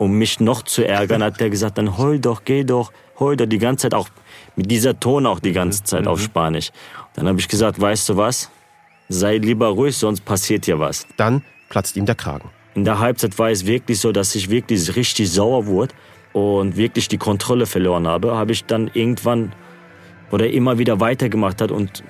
um 0.00 0.12
mich 0.12 0.40
noch 0.40 0.62
zu 0.62 0.82
ärgern, 0.82 1.22
hat 1.22 1.40
der 1.40 1.50
gesagt, 1.50 1.76
dann 1.76 1.98
heul 1.98 2.18
doch, 2.18 2.44
geh 2.46 2.64
doch, 2.64 2.90
heul 3.18 3.36
doch, 3.36 3.44
die 3.44 3.58
ganze 3.58 3.82
Zeit 3.82 3.94
auch, 3.94 4.08
mit 4.56 4.70
dieser 4.70 4.98
Ton 4.98 5.26
auch 5.26 5.40
die 5.40 5.52
ganze 5.52 5.84
Zeit 5.84 6.06
auf 6.06 6.22
Spanisch. 6.22 6.70
Dann 7.14 7.28
habe 7.28 7.38
ich 7.38 7.48
gesagt, 7.48 7.78
weißt 7.78 8.08
du 8.08 8.16
was, 8.16 8.50
sei 9.10 9.36
lieber 9.36 9.68
ruhig, 9.68 9.94
sonst 9.94 10.24
passiert 10.24 10.64
hier 10.64 10.78
was. 10.78 11.06
Dann 11.18 11.44
platzt 11.68 11.98
ihm 11.98 12.06
der 12.06 12.14
Kragen. 12.14 12.48
In 12.74 12.86
der 12.86 12.98
Halbzeit 12.98 13.38
war 13.38 13.50
es 13.50 13.66
wirklich 13.66 14.00
so, 14.00 14.10
dass 14.10 14.34
ich 14.34 14.48
wirklich 14.48 14.96
richtig 14.96 15.30
sauer 15.30 15.66
wurde 15.66 15.94
und 16.32 16.78
wirklich 16.78 17.08
die 17.08 17.18
Kontrolle 17.18 17.66
verloren 17.66 18.08
habe. 18.08 18.34
Habe 18.34 18.52
ich 18.52 18.64
dann 18.64 18.90
irgendwann 18.94 19.52
oder 20.30 20.48
immer 20.48 20.78
wieder 20.78 20.98
weitergemacht 21.00 21.60
hat 21.60 21.70
und 21.70 22.02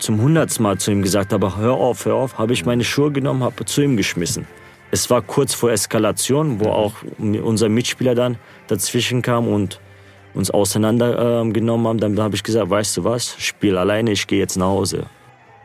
zum 0.00 0.20
hundertsten 0.20 0.64
Mal 0.64 0.78
zu 0.78 0.90
ihm 0.90 1.02
gesagt 1.02 1.32
habe, 1.32 1.56
hör 1.56 1.74
auf, 1.74 2.04
hör 2.04 2.16
auf, 2.16 2.36
habe 2.36 2.52
ich 2.52 2.66
meine 2.66 2.82
Schuhe 2.82 3.12
genommen, 3.12 3.44
habe 3.44 3.64
zu 3.64 3.80
ihm 3.80 3.96
geschmissen. 3.96 4.44
Es 4.90 5.10
war 5.10 5.22
kurz 5.22 5.54
vor 5.54 5.70
Eskalation, 5.70 6.60
wo 6.60 6.70
auch 6.70 6.94
unser 7.18 7.68
Mitspieler 7.68 8.14
dann 8.14 8.38
dazwischen 8.68 9.22
kam 9.22 9.46
und 9.46 9.80
uns 10.34 10.50
auseinandergenommen 10.50 11.86
haben. 11.86 11.98
Dann 11.98 12.18
habe 12.20 12.36
ich 12.36 12.42
gesagt, 12.42 12.70
weißt 12.70 12.96
du 12.96 13.04
was, 13.04 13.36
spiel 13.38 13.76
alleine, 13.76 14.12
ich 14.12 14.26
gehe 14.26 14.38
jetzt 14.38 14.56
nach 14.56 14.66
Hause. 14.66 15.06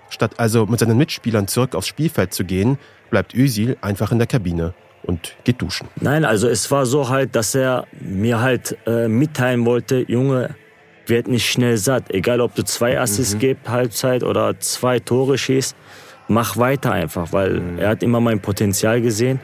Statt 0.09 0.39
also 0.39 0.65
mit 0.65 0.79
seinen 0.79 0.97
Mitspielern 0.97 1.47
zurück 1.47 1.75
aufs 1.75 1.87
Spielfeld 1.87 2.33
zu 2.33 2.43
gehen, 2.43 2.77
bleibt 3.09 3.33
Özil 3.33 3.77
einfach 3.81 4.11
in 4.11 4.17
der 4.17 4.27
Kabine 4.27 4.73
und 5.03 5.35
geht 5.43 5.61
duschen. 5.61 5.87
Nein, 5.99 6.25
also 6.25 6.47
es 6.47 6.69
war 6.71 6.85
so 6.85 7.09
halt, 7.09 7.35
dass 7.35 7.55
er 7.55 7.87
mir 7.99 8.41
halt 8.41 8.77
äh, 8.85 9.07
mitteilen 9.07 9.65
wollte, 9.65 10.05
Junge, 10.07 10.55
werd 11.07 11.27
nicht 11.27 11.49
schnell 11.49 11.77
satt. 11.77 12.11
Egal, 12.11 12.41
ob 12.41 12.55
du 12.55 12.63
zwei 12.63 12.99
Assists 12.99 13.35
mhm. 13.35 13.39
gibst, 13.39 13.69
Halbzeit 13.69 14.23
oder 14.23 14.59
zwei 14.59 14.99
Tore 14.99 15.37
schießt, 15.37 15.75
mach 16.27 16.57
weiter 16.57 16.91
einfach, 16.91 17.31
weil 17.31 17.59
mhm. 17.59 17.79
er 17.79 17.89
hat 17.89 18.03
immer 18.03 18.19
mein 18.19 18.39
Potenzial 18.39 19.01
gesehen. 19.01 19.39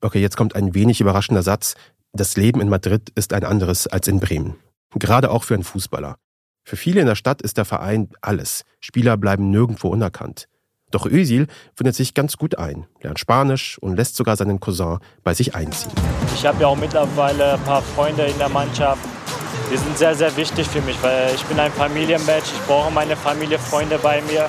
Okay, 0.00 0.20
jetzt 0.20 0.36
kommt 0.36 0.54
ein 0.54 0.74
wenig 0.74 1.00
überraschender 1.00 1.42
Satz. 1.42 1.76
Das 2.12 2.36
Leben 2.36 2.60
in 2.60 2.68
Madrid 2.68 3.10
ist 3.14 3.32
ein 3.32 3.42
anderes 3.42 3.86
als 3.86 4.06
in 4.06 4.20
Bremen. 4.20 4.54
Gerade 4.94 5.30
auch 5.30 5.44
für 5.44 5.54
einen 5.54 5.64
Fußballer. 5.64 6.16
Für 6.62 6.76
viele 6.76 7.00
in 7.00 7.06
der 7.06 7.14
Stadt 7.14 7.42
ist 7.42 7.56
der 7.56 7.64
Verein 7.64 8.10
alles. 8.20 8.64
Spieler 8.80 9.16
bleiben 9.16 9.50
nirgendwo 9.50 9.88
unerkannt. 9.88 10.46
Doch 10.90 11.06
Özil 11.06 11.48
findet 11.74 11.94
sich 11.96 12.14
ganz 12.14 12.36
gut 12.36 12.58
ein, 12.58 12.86
lernt 13.02 13.18
Spanisch 13.18 13.78
und 13.78 13.96
lässt 13.96 14.16
sogar 14.16 14.36
seinen 14.36 14.60
Cousin 14.60 14.98
bei 15.24 15.34
sich 15.34 15.54
einziehen. 15.54 15.92
Ich 16.34 16.46
habe 16.46 16.60
ja 16.62 16.68
auch 16.68 16.76
mittlerweile 16.76 17.54
ein 17.54 17.60
paar 17.64 17.82
Freunde 17.82 18.24
in 18.24 18.38
der 18.38 18.48
Mannschaft. 18.48 19.02
Die 19.72 19.76
sind 19.76 19.96
sehr, 19.98 20.14
sehr 20.14 20.36
wichtig 20.36 20.68
für 20.68 20.80
mich, 20.82 20.96
weil 21.02 21.34
ich 21.34 21.42
bin 21.44 21.58
ein 21.58 21.72
Familienmensch. 21.72 22.44
Ich 22.44 22.66
brauche 22.66 22.92
meine 22.92 23.16
Familie, 23.16 23.58
Freunde 23.58 23.98
bei 23.98 24.22
mir. 24.22 24.48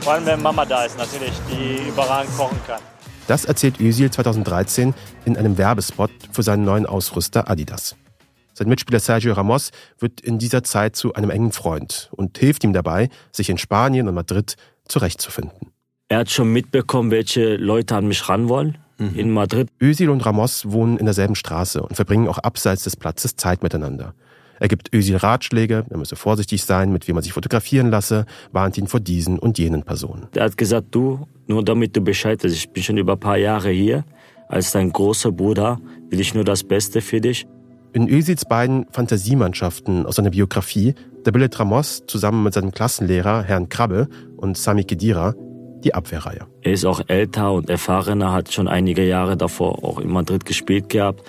Vor 0.00 0.14
allem, 0.14 0.26
wenn 0.26 0.40
Mama 0.40 0.64
da 0.64 0.84
ist, 0.84 0.96
natürlich, 0.96 1.32
die 1.50 1.88
überragend 1.88 2.34
kochen 2.36 2.58
kann. 2.66 2.80
Das 3.26 3.44
erzählt 3.44 3.78
Özil 3.78 4.10
2013 4.10 4.94
in 5.26 5.36
einem 5.36 5.58
Werbespot 5.58 6.10
für 6.32 6.42
seinen 6.42 6.64
neuen 6.64 6.86
Ausrüster 6.86 7.50
Adidas. 7.50 7.94
Sein 8.54 8.68
Mitspieler 8.68 9.00
Sergio 9.00 9.34
Ramos 9.34 9.70
wird 9.98 10.20
in 10.20 10.38
dieser 10.38 10.64
Zeit 10.64 10.96
zu 10.96 11.14
einem 11.14 11.30
engen 11.30 11.52
Freund 11.52 12.08
und 12.12 12.38
hilft 12.38 12.64
ihm 12.64 12.72
dabei, 12.72 13.08
sich 13.30 13.50
in 13.50 13.58
Spanien 13.58 14.08
und 14.08 14.14
Madrid 14.14 14.56
zurechtzufinden. 14.88 15.72
Er 16.08 16.18
hat 16.18 16.30
schon 16.30 16.52
mitbekommen, 16.52 17.10
welche 17.10 17.56
Leute 17.56 17.96
an 17.96 18.08
mich 18.08 18.28
ran 18.28 18.48
wollen 18.48 18.78
mhm. 18.98 19.14
in 19.14 19.30
Madrid. 19.30 19.68
Özil 19.80 20.10
und 20.10 20.24
Ramos 20.24 20.70
wohnen 20.70 20.98
in 20.98 21.04
derselben 21.04 21.34
Straße 21.34 21.82
und 21.82 21.94
verbringen 21.94 22.28
auch 22.28 22.38
abseits 22.38 22.84
des 22.84 22.96
Platzes 22.96 23.36
Zeit 23.36 23.62
miteinander. 23.62 24.14
Er 24.60 24.68
gibt 24.68 24.92
Özil 24.92 25.16
Ratschläge, 25.16 25.84
er 25.88 25.96
müsse 25.96 26.16
vorsichtig 26.16 26.64
sein, 26.64 26.92
mit 26.92 27.06
wem 27.06 27.16
er 27.16 27.22
sich 27.22 27.32
fotografieren 27.32 27.90
lasse, 27.90 28.26
warnt 28.50 28.76
ihn 28.76 28.88
vor 28.88 28.98
diesen 28.98 29.38
und 29.38 29.58
jenen 29.58 29.84
Personen. 29.84 30.26
Er 30.34 30.44
hat 30.44 30.56
gesagt, 30.56 30.88
du, 30.90 31.28
nur 31.46 31.64
damit 31.64 31.96
du 31.96 32.00
Bescheid 32.00 32.42
weißt, 32.42 32.54
ich 32.54 32.70
bin 32.70 32.82
schon 32.82 32.98
über 32.98 33.12
ein 33.12 33.20
paar 33.20 33.38
Jahre 33.38 33.70
hier. 33.70 34.04
Als 34.48 34.72
dein 34.72 34.90
großer 34.90 35.30
Bruder 35.30 35.78
will 36.10 36.18
ich 36.18 36.34
nur 36.34 36.44
das 36.44 36.64
Beste 36.64 37.00
für 37.00 37.20
dich. 37.20 37.46
In 37.94 38.06
Özils 38.08 38.44
beiden 38.44 38.86
Fantasiemannschaften 38.90 40.04
aus 40.04 40.16
seiner 40.16 40.30
Biografie, 40.30 40.94
da 41.24 41.30
bildet 41.30 41.58
Ramos 41.58 42.04
zusammen 42.06 42.42
mit 42.42 42.52
seinem 42.52 42.70
Klassenlehrer 42.70 43.42
Herrn 43.42 43.70
Krabbe 43.70 44.08
und 44.36 44.58
Sami 44.58 44.84
Kedira 44.84 45.34
die 45.84 45.94
Abwehrreihe. 45.94 46.46
Er 46.62 46.72
ist 46.72 46.84
auch 46.84 47.00
älter 47.06 47.52
und 47.52 47.70
erfahrener, 47.70 48.32
hat 48.32 48.52
schon 48.52 48.68
einige 48.68 49.06
Jahre 49.06 49.36
davor 49.36 49.84
auch 49.84 49.98
in 50.00 50.10
Madrid 50.10 50.44
gespielt 50.44 50.90
gehabt. 50.90 51.22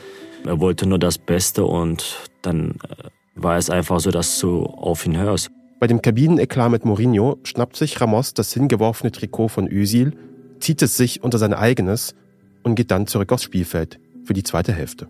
Er 0.45 0.59
wollte 0.59 0.85
nur 0.85 0.99
das 0.99 1.17
Beste 1.17 1.63
und 1.65 2.29
dann 2.41 2.71
äh, 2.71 3.09
war 3.35 3.57
es 3.57 3.69
einfach 3.69 3.99
so, 3.99 4.11
dass 4.11 4.39
du 4.39 4.63
auf 4.63 5.05
ihn 5.05 5.17
hörst. 5.17 5.49
Bei 5.79 5.87
dem 5.87 6.01
Kabineneklat 6.01 6.71
mit 6.71 6.83
Mourinho 6.83 7.37
schnappt 7.43 7.77
sich 7.77 8.01
Ramos 8.01 8.33
das 8.33 8.51
hingeworfene 8.53 9.11
Trikot 9.11 9.47
von 9.47 9.67
Özil, 9.71 10.13
zieht 10.59 10.81
es 10.81 10.97
sich 10.97 11.23
unter 11.23 11.37
sein 11.37 11.53
eigenes 11.53 12.15
und 12.63 12.75
geht 12.75 12.91
dann 12.91 13.07
zurück 13.07 13.31
aufs 13.31 13.43
Spielfeld 13.43 13.99
für 14.25 14.33
die 14.33 14.43
zweite 14.43 14.73
Hälfte. 14.73 15.07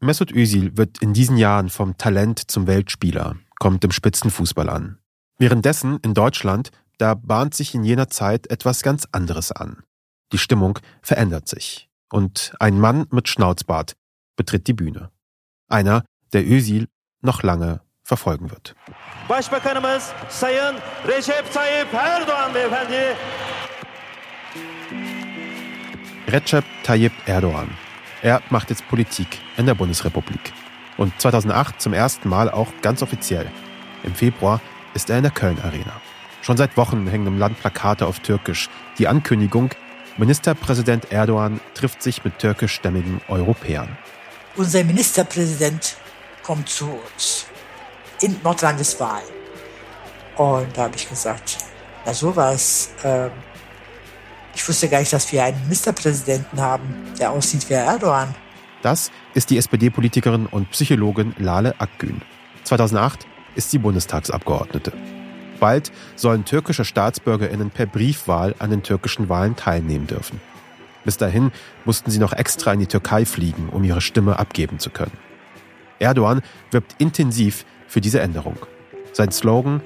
Mesut 0.00 0.32
Özil 0.32 0.76
wird 0.76 0.98
in 1.02 1.12
diesen 1.12 1.36
Jahren 1.36 1.70
vom 1.70 1.98
Talent 1.98 2.50
zum 2.50 2.66
Weltspieler, 2.68 3.36
kommt 3.58 3.84
im 3.84 3.90
Spitzenfußball 3.90 4.68
an. 4.68 4.98
Währenddessen 5.38 5.98
in 6.04 6.14
Deutschland, 6.14 6.70
da 6.98 7.14
bahnt 7.14 7.54
sich 7.54 7.74
in 7.74 7.82
jener 7.84 8.08
Zeit 8.08 8.48
etwas 8.50 8.82
ganz 8.82 9.08
anderes 9.10 9.50
an. 9.50 9.82
Die 10.32 10.38
Stimmung 10.38 10.78
verändert 11.02 11.48
sich 11.48 11.88
und 12.12 12.54
ein 12.60 12.78
Mann 12.78 13.06
mit 13.10 13.28
Schnauzbart 13.28 13.96
betritt 14.36 14.68
die 14.68 14.72
Bühne. 14.72 15.10
Einer, 15.68 16.04
der 16.32 16.46
Özil 16.46 16.86
noch 17.20 17.42
lange 17.42 17.80
verfolgen 18.04 18.50
wird. 18.50 18.74
Başbakanımız 19.28 20.12
Sayın 20.28 20.76
Recep 21.08 21.52
Tayyip 21.52 21.94
Erdoğan 21.94 22.54
beyefendi. 22.54 23.16
Recep 26.32 26.64
Tayyip 26.84 27.12
Erdoğan. 27.26 27.87
Er 28.20 28.42
macht 28.50 28.70
jetzt 28.70 28.88
Politik 28.88 29.38
in 29.56 29.66
der 29.66 29.74
Bundesrepublik. 29.74 30.52
Und 30.96 31.12
2008 31.20 31.80
zum 31.80 31.92
ersten 31.92 32.28
Mal 32.28 32.50
auch 32.50 32.68
ganz 32.82 33.02
offiziell. 33.02 33.48
Im 34.02 34.14
Februar 34.14 34.60
ist 34.94 35.08
er 35.08 35.18
in 35.18 35.22
der 35.22 35.30
Köln 35.30 35.58
Arena. 35.62 36.00
Schon 36.42 36.56
seit 36.56 36.76
Wochen 36.76 37.06
hängen 37.06 37.28
im 37.28 37.38
Land 37.38 37.60
Plakate 37.60 38.06
auf 38.06 38.18
Türkisch. 38.18 38.68
Die 38.98 39.06
Ankündigung, 39.06 39.70
Ministerpräsident 40.16 41.12
Erdogan 41.12 41.60
trifft 41.74 42.02
sich 42.02 42.24
mit 42.24 42.38
türkischstämmigen 42.40 43.20
Europäern. 43.28 43.96
Unser 44.56 44.82
Ministerpräsident 44.82 45.96
kommt 46.42 46.68
zu 46.68 46.86
uns 46.86 47.46
in 48.20 48.36
Nordrhein-Westfalen. 48.42 49.28
Und 50.36 50.76
da 50.76 50.82
habe 50.82 50.96
ich 50.96 51.08
gesagt, 51.08 51.58
na 52.04 52.12
sowas. 52.12 52.90
Äh, 53.04 53.30
ich 54.58 54.68
wusste 54.68 54.88
gar 54.88 54.98
nicht, 54.98 55.12
dass 55.12 55.32
wir 55.32 55.44
einen 55.44 55.62
Ministerpräsidenten 55.62 56.60
haben, 56.60 56.82
der 57.18 57.30
aussieht 57.30 57.70
wie 57.70 57.74
Erdogan. 57.74 58.34
Das 58.82 59.12
ist 59.32 59.50
die 59.50 59.56
SPD-Politikerin 59.56 60.46
und 60.46 60.70
Psychologin 60.72 61.32
Lale 61.38 61.80
Akgün. 61.80 62.22
2008 62.64 63.26
ist 63.54 63.70
sie 63.70 63.78
Bundestagsabgeordnete. 63.78 64.92
Bald 65.60 65.92
sollen 66.16 66.44
türkische 66.44 66.84
Staatsbürgerinnen 66.84 67.70
per 67.70 67.86
Briefwahl 67.86 68.56
an 68.58 68.70
den 68.70 68.82
türkischen 68.82 69.28
Wahlen 69.28 69.54
teilnehmen 69.54 70.08
dürfen. 70.08 70.40
Bis 71.04 71.16
dahin 71.16 71.52
mussten 71.84 72.10
sie 72.10 72.18
noch 72.18 72.32
extra 72.32 72.72
in 72.72 72.80
die 72.80 72.86
Türkei 72.86 73.24
fliegen, 73.26 73.68
um 73.68 73.84
ihre 73.84 74.00
Stimme 74.00 74.40
abgeben 74.40 74.80
zu 74.80 74.90
können. 74.90 75.16
Erdogan 76.00 76.42
wirbt 76.72 76.96
intensiv 76.98 77.64
für 77.86 78.00
diese 78.00 78.20
Änderung. 78.20 78.58
Sein 79.12 79.30
Slogan 79.30 79.82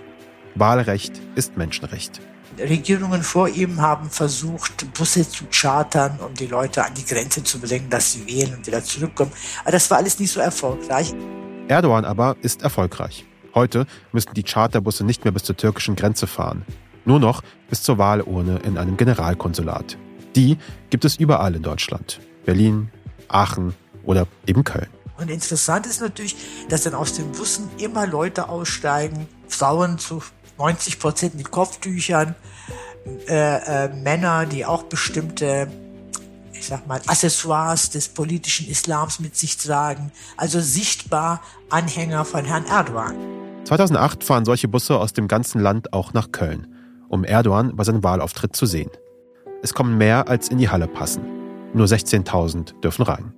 Wahlrecht 0.54 1.20
ist 1.34 1.58
Menschenrecht. 1.58 2.22
Regierungen 2.58 3.22
vor 3.22 3.48
ihm 3.48 3.80
haben 3.80 4.10
versucht, 4.10 4.92
Busse 4.94 5.28
zu 5.28 5.44
chartern, 5.50 6.18
um 6.20 6.34
die 6.34 6.46
Leute 6.46 6.84
an 6.84 6.92
die 6.94 7.04
Grenze 7.04 7.42
zu 7.42 7.58
bringen, 7.58 7.88
dass 7.90 8.12
sie 8.12 8.26
wählen 8.26 8.54
und 8.54 8.66
wieder 8.66 8.82
zurückkommen. 8.82 9.32
Aber 9.62 9.72
das 9.72 9.90
war 9.90 9.98
alles 9.98 10.18
nicht 10.18 10.30
so 10.30 10.40
erfolgreich. 10.40 11.14
Erdogan 11.68 12.04
aber 12.04 12.36
ist 12.42 12.62
erfolgreich. 12.62 13.24
Heute 13.54 13.86
müssten 14.12 14.34
die 14.34 14.42
Charterbusse 14.42 15.04
nicht 15.04 15.24
mehr 15.24 15.32
bis 15.32 15.44
zur 15.44 15.56
türkischen 15.56 15.96
Grenze 15.96 16.26
fahren. 16.26 16.64
Nur 17.04 17.20
noch 17.20 17.42
bis 17.68 17.82
zur 17.82 17.98
Wahlurne 17.98 18.60
in 18.64 18.78
einem 18.78 18.96
Generalkonsulat. 18.96 19.96
Die 20.36 20.56
gibt 20.90 21.04
es 21.04 21.16
überall 21.16 21.54
in 21.54 21.62
Deutschland. 21.62 22.20
Berlin, 22.44 22.90
Aachen 23.28 23.74
oder 24.04 24.26
eben 24.46 24.64
Köln. 24.64 24.88
Und 25.18 25.30
interessant 25.30 25.86
ist 25.86 26.00
natürlich, 26.00 26.36
dass 26.68 26.82
dann 26.82 26.94
aus 26.94 27.12
den 27.12 27.30
Bussen 27.32 27.68
immer 27.78 28.06
Leute 28.06 28.48
aussteigen, 28.48 29.28
Frauen 29.46 29.98
zu 29.98 30.22
90 30.62 31.00
Prozent 31.00 31.34
mit 31.34 31.50
Kopftüchern, 31.50 32.36
äh, 33.26 33.86
äh, 33.86 33.88
Männer, 33.88 34.46
die 34.46 34.64
auch 34.64 34.84
bestimmte 34.84 35.68
ich 36.52 36.68
sag 36.68 36.86
mal, 36.86 37.00
Accessoires 37.08 37.90
des 37.90 38.08
politischen 38.08 38.68
Islams 38.68 39.18
mit 39.18 39.34
sich 39.36 39.56
tragen, 39.56 40.12
also 40.36 40.60
sichtbar 40.60 41.42
Anhänger 41.70 42.24
von 42.24 42.44
Herrn 42.44 42.66
Erdogan. 42.66 43.16
2008 43.64 44.22
fahren 44.22 44.44
solche 44.44 44.68
Busse 44.68 44.96
aus 44.96 45.12
dem 45.12 45.26
ganzen 45.26 45.60
Land 45.60 45.92
auch 45.92 46.12
nach 46.12 46.30
Köln, 46.30 46.72
um 47.08 47.24
Erdogan 47.24 47.74
bei 47.74 47.82
seinem 47.82 48.04
Wahlauftritt 48.04 48.54
zu 48.54 48.66
sehen. 48.66 48.90
Es 49.64 49.74
kommen 49.74 49.98
mehr, 49.98 50.28
als 50.28 50.48
in 50.48 50.58
die 50.58 50.68
Halle 50.68 50.86
passen. 50.86 51.24
Nur 51.74 51.86
16.000 51.86 52.80
dürfen 52.80 53.02
rein. 53.02 53.34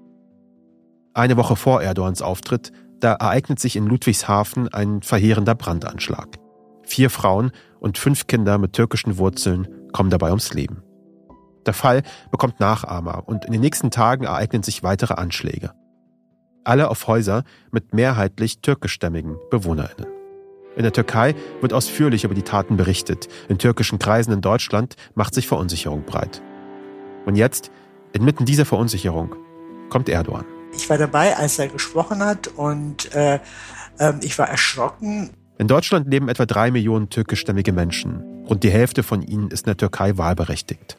Eine 1.15 1.39
Woche 1.39 1.57
vor 1.57 1.81
Erdogans 1.81 2.21
Auftritt, 2.21 2.73
da 3.01 3.15
ereignet 3.15 3.61
sich 3.61 3.77
in 3.77 3.87
Ludwigshafen 3.87 4.69
ein 4.69 5.01
verheerender 5.01 5.55
Brandanschlag. 5.55 6.44
Vier 6.85 7.11
Frauen 7.11 7.53
und 7.81 7.99
fünf 7.99 8.27
Kinder 8.27 8.59
mit 8.59 8.73
türkischen 8.73 9.19
Wurzeln 9.19 9.69
kommen 9.93 10.11
dabei 10.11 10.31
ums 10.31 10.53
Leben. 10.55 10.83
Der 11.67 11.75
Fall 11.75 12.03
bekommt 12.31 12.61
Nachahmer 12.61 13.27
und 13.27 13.45
in 13.45 13.53
den 13.53 13.61
nächsten 13.61 13.91
Tagen 13.91 14.25
ereignen 14.25 14.63
sich 14.63 14.83
weitere 14.83 15.15
Anschläge. 15.15 15.73
Alle 16.65 16.91
auf 16.91 17.07
Häuser 17.07 17.45
mit 17.71 17.95
mehrheitlich 17.95 18.61
türkischstämmigen 18.61 19.37
BewohnerInnen. 19.51 20.07
In 20.77 20.83
der 20.83 20.93
Türkei 20.93 21.35
wird 21.61 21.73
ausführlich 21.73 22.25
über 22.25 22.35
die 22.35 22.43
Taten 22.43 22.77
berichtet. 22.77 23.29
In 23.49 23.59
türkischen 23.59 23.99
Kreisen 23.99 24.33
in 24.33 24.41
Deutschland 24.41 24.97
macht 25.15 25.35
sich 25.35 25.47
Verunsicherung 25.47 26.05
breit. 26.05 26.43
Und 27.27 27.37
jetzt, 27.37 27.71
inmitten 28.13 28.45
dieser 28.45 28.65
Verunsicherung, 28.65 29.37
kommt 29.89 30.09
Erdogan. 30.09 30.45
Ich 30.73 30.91
war 30.91 30.99
dabei, 30.99 31.37
als 31.37 31.59
er 31.59 31.69
gesprochen 31.69 32.25
hat 32.25 32.49
und 32.49 33.15
äh, 33.15 33.39
äh, 33.99 34.15
ich 34.23 34.39
war 34.39 34.49
erschrocken. 34.49 35.31
In 35.57 35.69
Deutschland 35.69 36.09
leben 36.11 36.29
etwa 36.29 36.47
drei 36.47 36.73
Millionen 36.73 37.11
türkischstämmige 37.11 37.73
Menschen. 37.73 38.45
Rund 38.49 38.65
die 38.65 38.71
Hälfte 38.71 39.05
von 39.05 39.23
ihnen 39.23 39.51
ist 39.51 39.61
in 39.61 39.71
der 39.71 39.77
Türkei 39.77 40.17
wahlberechtigt. 40.19 40.99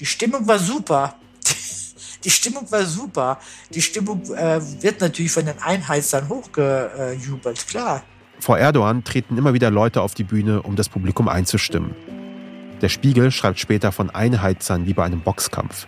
Die 0.00 0.06
Stimmung 0.06 0.48
war 0.48 0.58
super. 0.58 1.14
Die 2.24 2.30
Stimmung 2.30 2.70
war 2.72 2.84
super. 2.84 3.38
Die 3.70 3.82
Stimmung 3.82 4.22
äh, 4.34 4.60
wird 4.82 5.00
natürlich 5.00 5.30
von 5.30 5.44
den 5.44 5.58
Einheitsern 5.60 6.28
hochgejubelt, 6.28 7.68
klar. 7.68 8.02
Vor 8.40 8.58
Erdogan 8.58 9.04
treten 9.04 9.38
immer 9.38 9.54
wieder 9.54 9.70
Leute 9.70 10.02
auf 10.02 10.14
die 10.14 10.24
Bühne, 10.24 10.62
um 10.62 10.74
das 10.74 10.88
Publikum 10.88 11.28
einzustimmen. 11.28 11.94
Der 12.80 12.88
Spiegel 12.88 13.30
schreibt 13.30 13.60
später 13.60 13.92
von 13.92 14.10
Einheitsern 14.10 14.86
wie 14.86 14.94
bei 14.94 15.04
einem 15.04 15.20
Boxkampf. 15.20 15.86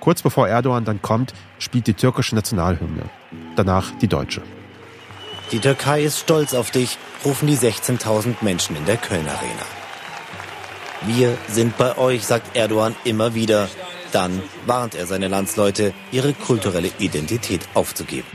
Kurz 0.00 0.22
bevor 0.22 0.46
Erdogan 0.46 0.84
dann 0.84 1.00
kommt, 1.00 1.32
spielt 1.58 1.86
die 1.86 1.94
türkische 1.94 2.34
Nationalhymne. 2.34 3.08
Danach 3.56 3.92
die 3.98 4.08
deutsche. 4.08 4.42
Die 5.52 5.60
Türkei 5.60 6.02
ist 6.02 6.18
stolz 6.18 6.54
auf 6.54 6.70
dich, 6.72 6.98
rufen 7.26 7.48
die 7.48 7.56
16.000 7.56 8.36
Menschen 8.42 8.76
in 8.76 8.84
der 8.84 8.98
Köln 8.98 9.26
Arena. 9.26 9.66
Wir 11.06 11.36
sind 11.48 11.76
bei 11.76 11.98
euch, 11.98 12.24
sagt 12.24 12.54
Erdogan 12.56 12.94
immer 13.02 13.34
wieder. 13.34 13.68
Dann 14.12 14.40
warnt 14.64 14.94
er 14.94 15.06
seine 15.06 15.26
Landsleute, 15.26 15.92
ihre 16.12 16.34
kulturelle 16.34 16.88
Identität 17.00 17.62
aufzugeben. 17.74 18.28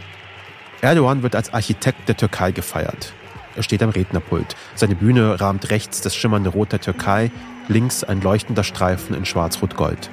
Erdogan 0.81 1.23
wird 1.23 1.37
als 1.37 1.53
Architekt 1.53 2.09
der 2.09 2.17
Türkei 2.17 2.51
gefeiert. 2.51 3.13
Er 3.55 3.63
steht 3.63 3.81
am 3.81 3.91
Rednerpult. 3.91 4.57
Seine 4.75 4.95
Bühne 4.95 5.39
rahmt 5.39 5.69
rechts 5.69 6.01
das 6.01 6.13
schimmernde 6.13 6.49
Rot 6.49 6.73
der 6.73 6.81
Türkei, 6.81 7.31
links 7.69 8.03
ein 8.03 8.19
leuchtender 8.19 8.65
Streifen 8.65 9.15
in 9.15 9.23
Schwarz-Rot-Gold. 9.23 10.09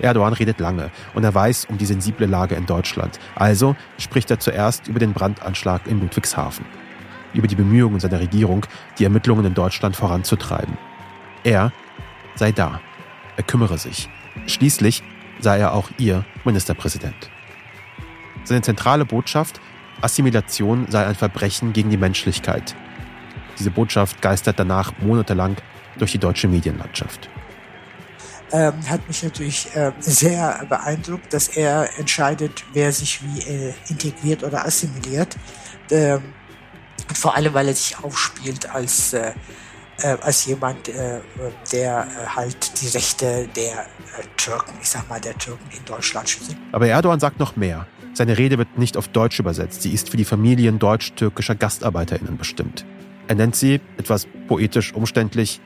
Erdogan 0.00 0.32
redet 0.32 0.60
lange 0.60 0.90
und 1.12 1.24
er 1.24 1.34
weiß 1.34 1.66
um 1.66 1.76
die 1.76 1.84
sensible 1.84 2.26
Lage 2.26 2.54
in 2.54 2.64
Deutschland. 2.64 3.20
Also 3.34 3.76
spricht 3.98 4.30
er 4.30 4.40
zuerst 4.40 4.88
über 4.88 4.98
den 4.98 5.12
Brandanschlag 5.12 5.86
in 5.86 6.00
Ludwigshafen, 6.00 6.64
über 7.34 7.46
die 7.46 7.56
Bemühungen 7.56 8.00
seiner 8.00 8.20
Regierung, 8.20 8.66
die 8.98 9.04
Ermittlungen 9.04 9.44
in 9.44 9.54
Deutschland 9.54 9.96
voranzutreiben. 9.96 10.76
Er 11.44 11.72
sei 12.34 12.52
da. 12.52 12.80
Er 13.36 13.42
kümmere 13.42 13.78
sich. 13.78 14.08
Schließlich 14.46 15.02
sei 15.40 15.58
er 15.58 15.74
auch 15.74 15.90
ihr 15.98 16.24
Ministerpräsident. 16.44 17.30
Seine 18.44 18.62
zentrale 18.62 19.04
Botschaft, 19.04 19.60
Assimilation 20.00 20.86
sei 20.88 21.06
ein 21.06 21.14
Verbrechen 21.14 21.72
gegen 21.72 21.90
die 21.90 21.96
Menschlichkeit. 21.96 22.74
Diese 23.58 23.70
Botschaft 23.70 24.20
geistert 24.22 24.58
danach 24.58 24.92
monatelang 24.98 25.56
durch 25.98 26.12
die 26.12 26.18
deutsche 26.18 26.48
Medienlandschaft. 26.48 27.28
Ähm, 28.50 28.74
hat 28.88 29.06
mich 29.08 29.22
natürlich 29.22 29.74
äh, 29.74 29.92
sehr 30.00 30.66
beeindruckt, 30.68 31.32
dass 31.32 31.48
er 31.48 31.88
entscheidet, 31.98 32.64
wer 32.74 32.92
sich 32.92 33.20
wie 33.22 33.40
äh, 33.40 33.74
integriert 33.88 34.42
oder 34.42 34.66
assimiliert. 34.66 35.36
Ähm, 35.90 36.34
vor 37.16 37.34
allem, 37.36 37.54
weil 37.54 37.68
er 37.68 37.74
sich 37.74 37.98
aufspielt 38.02 38.70
als 38.70 39.12
äh, 39.12 39.32
äh, 40.02 40.16
als 40.20 40.46
jemand, 40.46 40.88
äh, 40.88 41.20
der 41.72 42.06
äh, 42.06 42.26
halt 42.26 42.80
die 42.80 42.88
Rechte 42.88 43.48
der 43.54 43.82
äh, 43.82 44.24
Türken, 44.36 44.72
ich 44.80 44.88
sag 44.88 45.08
mal, 45.08 45.20
der 45.20 45.36
Türken 45.36 45.68
in 45.76 45.84
Deutschland 45.84 46.28
schützt. 46.28 46.56
Aber 46.72 46.86
Erdogan 46.86 47.20
sagt 47.20 47.38
noch 47.38 47.56
mehr. 47.56 47.86
Seine 48.14 48.36
Rede 48.36 48.58
wird 48.58 48.78
nicht 48.78 48.96
auf 48.96 49.08
Deutsch 49.08 49.38
übersetzt. 49.38 49.82
Sie 49.82 49.92
ist 49.92 50.10
für 50.10 50.16
die 50.16 50.24
Familien 50.24 50.78
deutsch-türkischer 50.78 51.54
GastarbeiterInnen 51.54 52.36
bestimmt. 52.36 52.84
Er 53.28 53.36
nennt 53.36 53.56
sie, 53.56 53.80
etwas 53.96 54.26
poetisch 54.48 54.92
umständlich, 54.92 55.60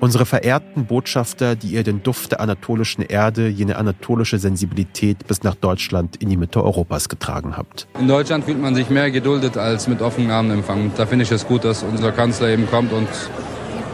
unsere 0.00 0.26
verehrten 0.26 0.86
Botschafter, 0.86 1.56
die 1.56 1.68
ihr 1.68 1.82
den 1.82 2.02
Duft 2.02 2.32
der 2.32 2.40
anatolischen 2.40 3.02
Erde, 3.02 3.48
jene 3.48 3.76
anatolische 3.76 4.38
Sensibilität 4.38 5.26
bis 5.26 5.42
nach 5.42 5.54
Deutschland 5.54 6.16
in 6.16 6.28
die 6.28 6.36
Mitte 6.36 6.62
Europas 6.62 7.08
getragen 7.08 7.56
habt. 7.56 7.86
In 7.98 8.08
Deutschland 8.08 8.44
fühlt 8.44 8.60
man 8.60 8.74
sich 8.74 8.90
mehr 8.90 9.10
geduldet 9.10 9.56
als 9.56 9.88
mit 9.88 10.02
offenen 10.02 10.30
Armen 10.30 10.50
empfangen. 10.50 10.92
Da 10.96 11.06
finde 11.06 11.24
ich 11.24 11.32
es 11.32 11.46
gut, 11.46 11.64
dass 11.64 11.82
unser 11.82 12.12
Kanzler 12.12 12.48
eben 12.48 12.66
kommt 12.68 12.92
und 12.92 13.08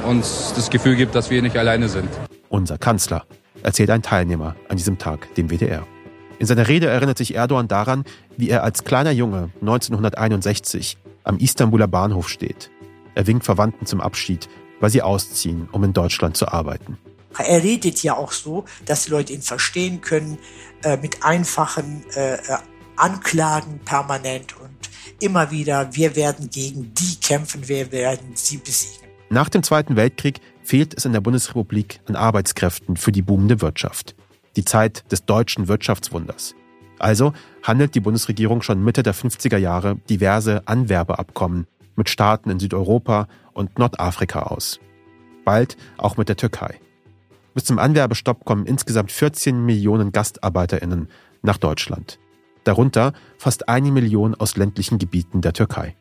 uns 0.07 0.53
das 0.55 0.71
Gefühl 0.71 0.97
gibt, 0.97 1.15
dass 1.15 1.31
wir 1.31 1.43
nicht 1.43 1.57
alleine 1.57 1.89
sind. 1.89 2.09
Unser 2.49 2.79
Kanzler, 2.79 3.25
erzählt 3.63 3.91
ein 3.91 4.03
Teilnehmer 4.03 4.55
an 4.69 4.77
diesem 4.77 4.99
Tag 4.99 5.35
dem 5.35 5.51
WDR. 5.51 5.87
In 6.39 6.47
seiner 6.47 6.69
Rede 6.69 6.87
erinnert 6.87 7.19
sich 7.19 7.35
Erdogan 7.35 7.69
daran, 7.69 8.05
wie 8.37 8.51
er 8.51 8.63
als 8.63 8.85
kleiner 8.85 9.13
Junge 9.13 9.51
1961 9.61 10.99
am 11.23 11.39
Istanbuler 11.39 11.89
Bahnhof 11.89 12.29
steht. 12.29 12.71
Er 13.15 13.27
winkt 13.27 13.45
Verwandten 13.45 13.87
zum 13.87 14.01
Abschied, 14.01 14.49
weil 14.85 14.91
sie 14.91 15.01
ausziehen, 15.01 15.67
um 15.73 15.83
in 15.83 15.95
Deutschland 15.95 16.37
zu 16.37 16.47
arbeiten. 16.47 16.99
Er 17.39 17.63
redet 17.63 18.03
ja 18.03 18.19
auch 18.19 18.33
so, 18.33 18.67
dass 18.85 19.07
die 19.07 19.13
Leute 19.13 19.33
ihn 19.33 19.41
verstehen 19.41 20.03
können, 20.03 20.37
äh, 20.83 20.99
mit 20.99 21.25
einfachen 21.25 22.05
äh, 22.15 22.35
äh 22.35 22.59
Anklagen 22.97 23.81
permanent 23.87 24.55
und 24.61 24.91
immer 25.21 25.51
wieder, 25.51 25.97
wir 25.97 26.15
werden 26.17 26.51
gegen 26.51 26.93
die 26.93 27.19
kämpfen, 27.19 27.67
wir 27.67 27.93
werden 27.93 28.33
sie 28.35 28.59
besiegen. 28.59 29.09
Nach 29.31 29.49
dem 29.49 29.63
Zweiten 29.63 29.97
Weltkrieg 29.97 30.43
fehlt 30.63 30.93
es 30.95 31.07
in 31.07 31.15
der 31.15 31.23
Bundesrepublik 31.23 32.01
an 32.05 32.15
Arbeitskräften 32.15 32.99
für 32.99 33.11
die 33.11 33.23
boomende 33.23 33.63
Wirtschaft. 33.63 34.15
Die 34.55 34.67
Zeit 34.67 35.11
des 35.11 35.25
deutschen 35.25 35.67
Wirtschaftswunders. 35.67 36.55
Also 36.99 37.33
handelt 37.63 37.95
die 37.95 38.01
Bundesregierung 38.01 38.61
schon 38.61 38.85
Mitte 38.85 39.03
der 39.03 39.15
50er 39.15 39.57
Jahre 39.57 39.97
diverse 40.11 40.69
Anwerbeabkommen 40.69 41.67
mit 41.97 42.09
Staaten 42.09 42.51
in 42.51 42.59
Südeuropa 42.59 43.29
und 43.53 43.79
Nordafrika 43.79 44.43
aus. 44.43 44.81
Bald 45.45 45.77
auch 45.97 46.17
mit 46.17 46.29
der 46.29 46.37
Türkei. 46.37 46.81
Bis 47.55 47.65
zum 47.65 47.79
Anwerbestopp 47.79 48.45
kommen 48.45 48.67
insgesamt 48.67 49.13
14 49.13 49.65
Millionen 49.65 50.13
GastarbeiterInnen 50.13 51.09
nach 51.43 51.59
Deutschland. 51.59 52.19
Darunter 52.65 53.13
fast 53.39 53.69
eine 53.69 53.93
Million 53.93 54.35
aus 54.35 54.57
ländlichen 54.57 54.99
Gebieten 54.99 55.41
der 55.41 55.53
Türkei. 55.53 55.95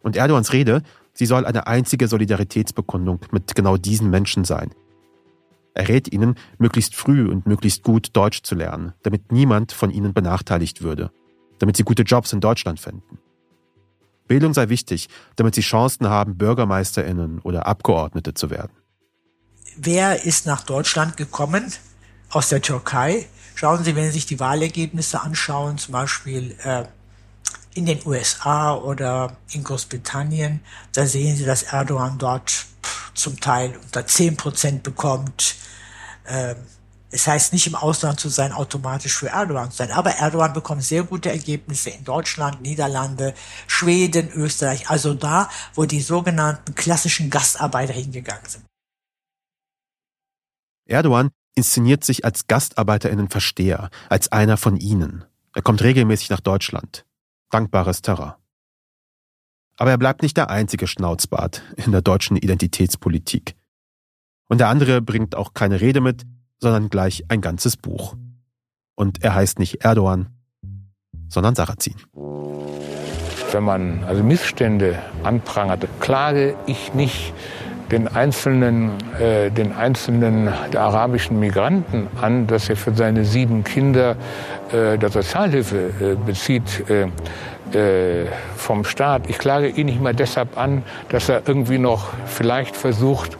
Und 0.00 0.16
Erdogans 0.16 0.52
Rede 0.52 0.82
Sie 1.14 1.26
soll 1.26 1.46
eine 1.46 1.68
einzige 1.68 2.08
Solidaritätsbekundung 2.08 3.20
mit 3.30 3.54
genau 3.54 3.76
diesen 3.76 4.10
Menschen 4.10 4.44
sein. 4.44 4.74
Er 5.72 5.88
rät 5.88 6.12
ihnen, 6.12 6.34
möglichst 6.58 6.94
früh 6.96 7.28
und 7.28 7.46
möglichst 7.46 7.84
gut 7.84 8.10
Deutsch 8.12 8.42
zu 8.42 8.54
lernen, 8.56 8.92
damit 9.02 9.32
niemand 9.32 9.72
von 9.72 9.90
ihnen 9.90 10.12
benachteiligt 10.12 10.82
würde, 10.82 11.10
damit 11.60 11.76
sie 11.76 11.84
gute 11.84 12.02
Jobs 12.02 12.32
in 12.32 12.40
Deutschland 12.40 12.80
fänden. 12.80 13.18
Bildung 14.26 14.54
sei 14.54 14.68
wichtig, 14.68 15.08
damit 15.36 15.54
sie 15.54 15.60
Chancen 15.60 16.08
haben, 16.08 16.36
Bürgermeisterinnen 16.36 17.40
oder 17.40 17.66
Abgeordnete 17.66 18.34
zu 18.34 18.50
werden. 18.50 18.72
Wer 19.76 20.24
ist 20.24 20.46
nach 20.46 20.62
Deutschland 20.62 21.16
gekommen 21.16 21.72
aus 22.30 22.48
der 22.48 22.62
Türkei? 22.62 23.26
Schauen 23.54 23.84
Sie, 23.84 23.94
wenn 23.94 24.06
Sie 24.06 24.12
sich 24.12 24.26
die 24.26 24.40
Wahlergebnisse 24.40 25.20
anschauen, 25.20 25.78
zum 25.78 25.92
Beispiel 25.92 26.56
äh, 26.62 26.84
in 27.74 27.86
den 27.86 28.00
USA 28.04 28.74
oder 28.74 29.36
in 29.50 29.64
Großbritannien, 29.64 30.60
da 30.92 31.06
sehen 31.06 31.36
Sie, 31.36 31.44
dass 31.44 31.64
Erdogan 31.64 32.18
dort 32.18 32.66
zum 33.14 33.38
Teil 33.40 33.76
unter 33.82 34.06
10 34.06 34.36
Prozent 34.36 34.82
bekommt. 34.82 35.56
Ähm, 36.26 36.56
es 37.14 37.28
heißt 37.28 37.52
nicht 37.52 37.68
im 37.68 37.76
Ausland 37.76 38.18
zu 38.18 38.28
sein, 38.28 38.50
automatisch 38.50 39.16
für 39.16 39.28
Erdogan 39.28 39.70
zu 39.70 39.76
sein. 39.76 39.92
Aber 39.92 40.10
Erdogan 40.10 40.52
bekommt 40.52 40.82
sehr 40.82 41.04
gute 41.04 41.30
Ergebnisse 41.30 41.90
in 41.90 42.02
Deutschland, 42.02 42.60
Niederlande, 42.60 43.34
Schweden, 43.68 44.32
Österreich. 44.32 44.90
Also 44.90 45.14
da, 45.14 45.48
wo 45.74 45.84
die 45.84 46.00
sogenannten 46.00 46.74
klassischen 46.74 47.30
Gastarbeiter 47.30 47.92
hingegangen 47.92 48.46
sind. 48.48 48.64
Erdogan 50.86 51.30
inszeniert 51.54 52.02
sich 52.02 52.24
als 52.24 52.48
Gastarbeiterinnenversteher, 52.48 53.90
als 54.08 54.32
einer 54.32 54.56
von 54.56 54.76
ihnen. 54.76 55.24
Er 55.54 55.62
kommt 55.62 55.82
regelmäßig 55.82 56.30
nach 56.30 56.40
Deutschland 56.40 57.06
dankbares 57.50 58.02
Terrain. 58.02 58.32
Aber 59.76 59.90
er 59.90 59.98
bleibt 59.98 60.22
nicht 60.22 60.36
der 60.36 60.50
einzige 60.50 60.88
Schnauzbart 60.88 61.62
in 61.76 61.92
der 61.92 62.02
deutschen 62.02 62.36
Identitätspolitik. 62.36 63.54
Und 64.48 64.58
der 64.58 64.68
andere 64.68 65.00
bringt 65.00 65.36
auch 65.36 65.54
keine 65.54 65.80
Rede 65.80 66.00
mit, 66.00 66.24
sondern 66.64 66.88
gleich 66.88 67.24
ein 67.28 67.42
ganzes 67.42 67.76
Buch. 67.76 68.16
Und 68.96 69.22
er 69.22 69.34
heißt 69.34 69.58
nicht 69.58 69.84
Erdogan, 69.84 70.30
sondern 71.28 71.54
Sarrazin. 71.54 71.96
Wenn 73.52 73.64
man 73.64 74.02
also 74.04 74.22
Missstände 74.24 74.98
anprangert, 75.22 75.86
klage 76.00 76.56
ich 76.66 76.94
nicht 76.94 77.34
den 77.90 78.08
einzelnen, 78.08 78.92
äh, 79.20 79.50
den 79.50 79.72
einzelnen 79.72 80.48
der 80.72 80.80
arabischen 80.80 81.38
Migranten 81.38 82.08
an, 82.20 82.46
dass 82.46 82.70
er 82.70 82.76
für 82.76 82.94
seine 82.94 83.26
sieben 83.26 83.62
Kinder 83.62 84.16
äh, 84.72 84.96
der 84.96 85.10
Sozialhilfe 85.10 85.90
äh, 86.00 86.14
bezieht 86.14 86.88
äh, 86.88 87.08
äh, 87.72 88.26
vom 88.56 88.84
Staat. 88.84 89.28
Ich 89.28 89.38
klage 89.38 89.68
ihn 89.68 89.86
nicht 89.86 90.00
mal 90.00 90.14
deshalb 90.14 90.58
an, 90.58 90.82
dass 91.08 91.28
er 91.28 91.42
irgendwie 91.46 91.78
noch 91.78 92.08
vielleicht 92.26 92.76
versucht, 92.76 93.36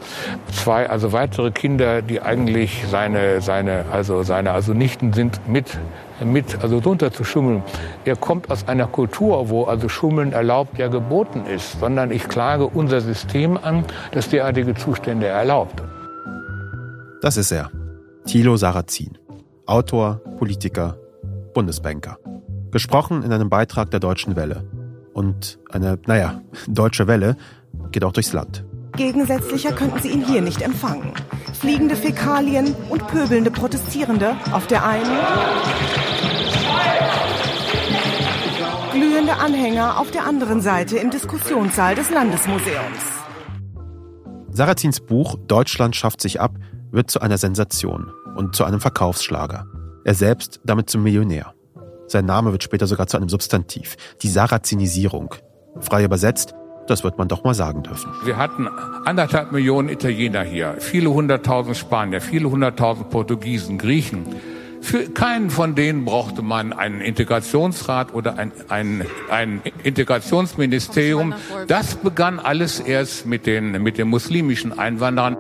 zwei, 0.53 0.89
also 0.89 1.13
weitere 1.13 1.51
Kinder, 1.51 2.03
die 2.03 2.21
eigentlich 2.21 2.85
seine, 2.91 3.41
seine, 3.41 3.85
also 3.93 4.23
seine, 4.23 4.53
also 4.53 4.73
Nichten 4.73 5.13
sind, 5.13 5.47
mit 5.49 5.79
mit, 6.23 6.63
also 6.63 6.81
drunter 6.81 7.13
zu 7.13 7.25
schummeln. 7.25 7.63
Er 8.05 8.17
kommt 8.17 8.51
aus 8.51 8.69
einer 8.69 8.87
Kultur, 8.87 9.49
wo 9.49 9.65
also 9.65 9.89
Schummeln 9.89 10.33
erlaubt, 10.33 10.79
ja 10.79 10.89
geboten 10.89 11.45
ist, 11.47 11.81
sondern 11.81 12.11
ich 12.13 12.29
klage 12.29 12.67
unser 12.67 13.01
System 13.01 13.59
an, 13.61 13.85
das 14.13 14.29
derartige 14.29 14.75
Zustände 14.75 15.27
erlaubt. 15.27 15.83
Das 17.21 17.37
ist 17.37 17.51
er, 17.51 17.71
Thilo 18.27 18.57
Sarrazin, 18.57 19.19
Autor, 19.67 20.21
Politiker, 20.39 20.97
Bundesbanker. 21.53 22.19
Gesprochen 22.75 23.23
in 23.23 23.33
einem 23.33 23.51
Beitrag 23.51 23.93
der 23.93 24.01
Deutschen 24.01 24.35
Welle. 24.35 24.69
Und 25.13 25.61
eine, 25.71 25.97
naja, 26.09 26.43
deutsche 26.67 27.07
Welle 27.07 27.37
geht 27.93 28.03
auch 28.03 28.11
durchs 28.11 28.33
Land. 28.33 28.65
Gegensätzlicher 28.97 29.71
könnten 29.71 30.03
Sie 30.03 30.09
ihn 30.09 30.27
hier 30.27 30.43
nicht 30.43 30.61
empfangen. 30.61 31.13
Fliegende 31.53 31.95
Fäkalien 31.95 32.75
und 32.89 33.07
pöbelnde 33.07 33.53
Protestierende 33.53 34.35
auf 34.51 34.67
der 34.67 34.85
einen, 34.85 35.17
glühende 38.93 39.35
Anhänger 39.35 40.01
auf 40.01 40.11
der 40.11 40.27
anderen 40.27 40.61
Seite 40.61 40.99
im 40.99 41.13
Diskussionssaal 41.13 41.95
des 41.95 42.11
Landesmuseums. 42.11 43.05
Sarrazins 44.51 44.99
Buch 45.01 45.37
Deutschland 45.47 45.95
schafft 45.95 46.21
sich 46.21 46.41
ab 46.41 46.59
wird 46.91 47.09
zu 47.09 47.21
einer 47.21 47.39
Sensation 47.39 48.13
und 48.35 48.57
zu 48.57 48.65
einem 48.65 48.81
Verkaufsschlager. 48.81 49.67
Er 50.05 50.15
selbst 50.15 50.61
damit 50.65 50.91
zum 50.91 51.05
Millionär. 51.05 51.54
Sein 52.07 52.27
Name 52.27 52.53
wird 52.53 52.63
später 52.63 52.87
sogar 52.87 53.07
zu 53.07 53.17
einem 53.17 53.29
Substantiv. 53.29 53.97
Die 54.23 54.29
Sarrazinisierung. 54.29 55.35
Frei 55.81 56.05
übersetzt, 56.05 56.55
Das 56.87 57.03
wird 57.03 57.17
man 57.17 57.29
doch 57.29 57.45
mal 57.45 57.55
sagen 57.55 57.83
dürfen. 57.83 58.13
Wir 58.25 58.37
hatten 58.37 58.69
anderthalb 59.05 59.53
Millionen 59.53 59.89
Italiener 59.89 60.43
hier, 60.43 60.77
viele 60.81 61.11
hunderttausend 61.11 61.77
Spanier, 61.77 62.21
viele 62.21 62.51
hunderttausend 62.51 63.11
Portugiesen, 63.11 63.79
Griechen. 63.79 64.27
Für 64.83 65.09
keinen 65.09 65.49
von 65.49 65.75
denen 65.75 66.05
brauchte 66.05 66.43
man 66.43 66.75
einen 66.75 67.01
Integrationsrat 67.01 68.13
oder 68.13 68.37
ein, 68.37 68.53
ein, 68.69 69.07
ein 69.31 69.63
Integrationsministerium. 69.83 71.33
Das 71.69 71.97
begann 71.97 72.39
alles 72.39 72.81
erst 72.81 73.25
mit 73.25 73.47
den, 73.47 73.83
mit 73.83 73.97
den 73.97 74.09
muslimischen 74.09 74.79
Einwanderern. 74.79 75.39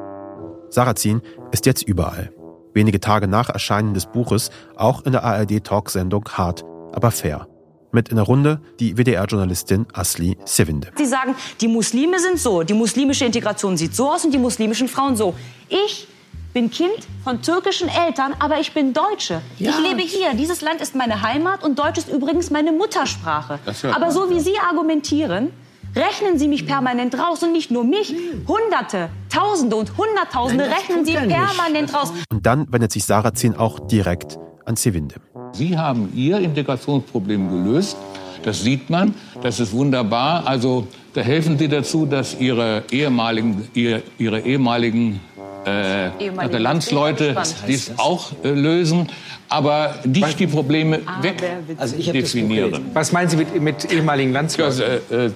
Sarrazin 0.70 1.20
ist 1.52 1.66
jetzt 1.66 1.82
überall. 1.82 2.32
Wenige 2.74 3.00
Tage 3.00 3.28
nach 3.28 3.48
Erscheinen 3.48 3.94
des 3.94 4.06
Buches 4.06 4.50
auch 4.76 5.06
in 5.06 5.12
der 5.12 5.24
ARD-Talksendung 5.24 6.28
Hart, 6.32 6.64
aber 6.92 7.10
fair 7.10 7.46
mit 7.92 8.08
in 8.08 8.16
der 8.16 8.24
Runde 8.24 8.60
die 8.80 8.96
WDR-Journalistin 8.96 9.86
Asli 9.92 10.36
Sevinde. 10.44 10.90
Sie 10.96 11.06
sagen, 11.06 11.36
die 11.60 11.68
Muslime 11.68 12.18
sind 12.18 12.40
so, 12.40 12.64
die 12.64 12.74
muslimische 12.74 13.24
Integration 13.24 13.76
sieht 13.76 13.94
so 13.94 14.10
aus 14.10 14.24
und 14.24 14.34
die 14.34 14.38
muslimischen 14.38 14.88
Frauen 14.88 15.14
so. 15.14 15.34
Ich 15.68 16.08
bin 16.52 16.70
Kind 16.70 17.06
von 17.22 17.40
türkischen 17.40 17.88
Eltern, 17.88 18.34
aber 18.38 18.58
ich 18.58 18.72
bin 18.72 18.92
Deutsche. 18.92 19.40
Ja. 19.58 19.70
Ich 19.70 19.78
lebe 19.78 20.02
hier. 20.02 20.34
Dieses 20.34 20.60
Land 20.60 20.80
ist 20.80 20.94
meine 20.94 21.22
Heimat 21.22 21.62
und 21.62 21.78
Deutsch 21.78 21.98
ist 21.98 22.08
übrigens 22.08 22.50
meine 22.50 22.72
Muttersprache. 22.72 23.58
Aber 23.92 24.10
so 24.10 24.30
wie 24.30 24.40
Sie 24.40 24.58
argumentieren, 24.58 25.52
rechnen 25.96 26.38
Sie 26.38 26.48
mich 26.48 26.66
permanent 26.66 27.18
raus 27.18 27.42
und 27.42 27.52
nicht 27.52 27.70
nur 27.70 27.84
mich. 27.84 28.14
Hunderte, 28.46 29.10
Tausende 29.30 29.76
und 29.76 29.96
Hunderttausende 29.96 30.64
Nein, 30.64 30.74
rechnen 30.74 31.04
Sie 31.04 31.12
permanent 31.14 31.94
raus. 31.94 32.12
Und 32.30 32.46
dann 32.46 32.72
wendet 32.72 32.92
sich 32.92 33.04
Sarrazin 33.04 33.54
auch 33.54 33.80
direkt 33.80 34.38
an 34.64 34.76
Sevinde. 34.76 35.16
Sie 35.52 35.76
haben 35.76 36.12
Ihr 36.14 36.38
Integrationsproblem 36.38 37.50
gelöst. 37.50 37.96
Das 38.42 38.62
sieht 38.62 38.90
man. 38.90 39.14
Das 39.42 39.58
ist 39.60 39.72
wunderbar. 39.72 40.46
Also 40.46 40.86
da 41.14 41.22
helfen 41.22 41.58
Sie 41.58 41.68
dazu, 41.68 42.06
dass 42.06 42.38
Ihre 42.38 42.82
ehemaligen, 42.90 43.68
Ihre, 43.72 44.02
Ihre 44.18 44.40
ehemaligen 44.40 45.20
äh, 45.66 46.58
Landsleute 46.58 47.34
dies 47.66 47.92
auch 47.96 48.32
äh, 48.42 48.50
lösen, 48.50 49.08
aber 49.48 49.94
nicht 50.04 50.40
die 50.40 50.46
Probleme 50.46 51.00
ah, 51.06 51.22
wegdefinieren. 51.22 52.74
Also 52.74 52.84
Was 52.92 53.12
meinen 53.12 53.28
Sie 53.28 53.36
mit, 53.36 53.60
mit 53.60 53.92
ehemaligen 53.92 54.32
Landsleuten? 54.32 54.82
Ja, 55.10 55.16
äh, 55.16 55.30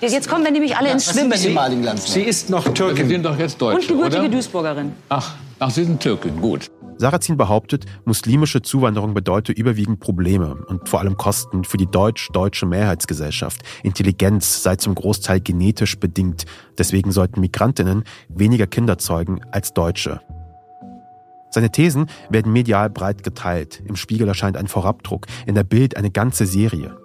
jetzt 0.00 0.28
kommen 0.28 0.44
wir 0.44 0.50
nämlich 0.50 0.76
alle 0.76 0.90
ins 0.90 1.10
Schwimmen. 1.10 1.32
Sie 1.96 2.22
ist 2.22 2.50
noch 2.50 2.64
Türkin. 2.72 3.06
Sie 3.06 3.12
sind 3.12 3.24
doch 3.24 3.38
jetzt 3.38 3.60
Deutsche, 3.60 3.80
Und 3.80 3.88
gebürtige 3.88 4.22
oder? 4.22 4.28
Duisburgerin. 4.30 4.92
Ach, 5.08 5.34
ach, 5.58 5.70
Sie 5.70 5.84
sind 5.84 6.00
Türkin, 6.00 6.40
gut. 6.40 6.70
Sarrazin 7.00 7.38
behauptet, 7.38 7.86
muslimische 8.04 8.60
Zuwanderung 8.60 9.14
bedeute 9.14 9.52
überwiegend 9.52 10.00
Probleme 10.00 10.54
und 10.66 10.86
vor 10.86 11.00
allem 11.00 11.16
Kosten 11.16 11.64
für 11.64 11.78
die 11.78 11.86
deutsch-deutsche 11.86 12.66
Mehrheitsgesellschaft. 12.66 13.62
Intelligenz 13.82 14.62
sei 14.62 14.76
zum 14.76 14.94
Großteil 14.94 15.40
genetisch 15.40 15.98
bedingt. 15.98 16.44
Deswegen 16.76 17.10
sollten 17.10 17.40
Migrantinnen 17.40 18.04
weniger 18.28 18.66
Kinder 18.66 18.98
zeugen 18.98 19.40
als 19.50 19.72
Deutsche. 19.72 20.20
Seine 21.48 21.72
Thesen 21.72 22.04
werden 22.28 22.52
medial 22.52 22.90
breit 22.90 23.24
geteilt. 23.24 23.82
Im 23.86 23.96
Spiegel 23.96 24.28
erscheint 24.28 24.58
ein 24.58 24.68
Vorabdruck, 24.68 25.26
in 25.46 25.54
der 25.54 25.64
Bild 25.64 25.96
eine 25.96 26.10
ganze 26.10 26.44
Serie. 26.44 26.98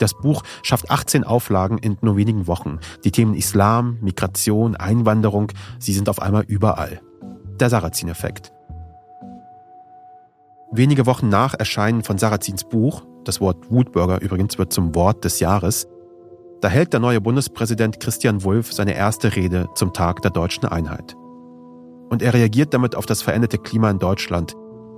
Das 0.00 0.12
Buch 0.12 0.42
schafft 0.62 0.90
18 0.90 1.24
Auflagen 1.24 1.78
in 1.78 1.96
nur 2.02 2.18
wenigen 2.18 2.46
Wochen. 2.46 2.78
Die 3.04 3.10
Themen 3.10 3.32
Islam, 3.32 3.96
Migration, 4.02 4.76
Einwanderung, 4.76 5.50
sie 5.78 5.94
sind 5.94 6.10
auf 6.10 6.20
einmal 6.20 6.44
überall. 6.46 7.00
Der 7.58 7.70
Sarrazin-Effekt. 7.70 8.52
Wenige 10.72 11.04
Wochen 11.04 11.28
nach 11.28 11.54
Erscheinen 11.54 12.04
von 12.04 12.16
Sarrazins 12.16 12.62
Buch, 12.62 13.02
das 13.24 13.40
Wort 13.40 13.72
Wutbürger 13.72 14.20
übrigens 14.20 14.56
wird 14.56 14.72
zum 14.72 14.94
Wort 14.94 15.24
des 15.24 15.40
Jahres, 15.40 15.88
da 16.60 16.68
hält 16.68 16.92
der 16.92 17.00
neue 17.00 17.20
Bundespräsident 17.20 17.98
Christian 17.98 18.44
Wulff 18.44 18.72
seine 18.72 18.94
erste 18.94 19.34
Rede 19.34 19.68
zum 19.74 19.92
Tag 19.92 20.22
der 20.22 20.30
deutschen 20.30 20.66
Einheit. 20.66 21.16
Und 22.08 22.22
er 22.22 22.34
reagiert 22.34 22.72
damit 22.72 22.94
auf 22.94 23.04
das 23.04 23.20
veränderte 23.20 23.58
Klima 23.58 23.90
in 23.90 23.98
Deutschland. 23.98 24.54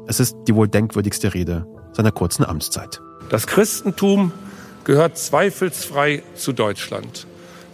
Es 0.07 0.21
ist 0.21 0.37
die 0.47 0.55
wohl 0.55 0.69
denkwürdigste 0.69 1.33
Rede 1.33 1.67
seiner 1.93 2.13
kurzen 2.13 2.45
Amtszeit. 2.45 3.01
Das 3.31 3.47
Christentum 3.47 4.33
gehört 4.85 5.17
zweifelsfrei 5.17 6.23
zu 6.35 6.53
Deutschland. 6.53 7.27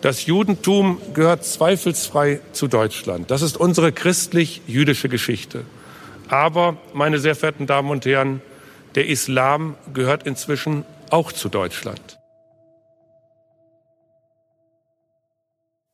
Das 0.02 0.24
Judentum 0.26 0.98
gehört 1.14 1.44
zweifelsfrei 1.44 2.40
zu 2.52 2.68
Deutschland. 2.68 3.32
Das 3.32 3.42
ist 3.42 3.56
unsere 3.56 3.90
christlich-jüdische 3.90 5.08
Geschichte. 5.08 5.64
Aber, 6.28 6.76
meine 6.92 7.18
sehr 7.18 7.34
verehrten 7.34 7.66
Damen 7.66 7.90
und 7.90 8.04
Herren, 8.04 8.42
der 8.94 9.08
Islam 9.08 9.76
gehört 9.94 10.24
inzwischen 10.24 10.84
auch 11.10 11.32
zu 11.32 11.48
Deutschland. 11.48 12.18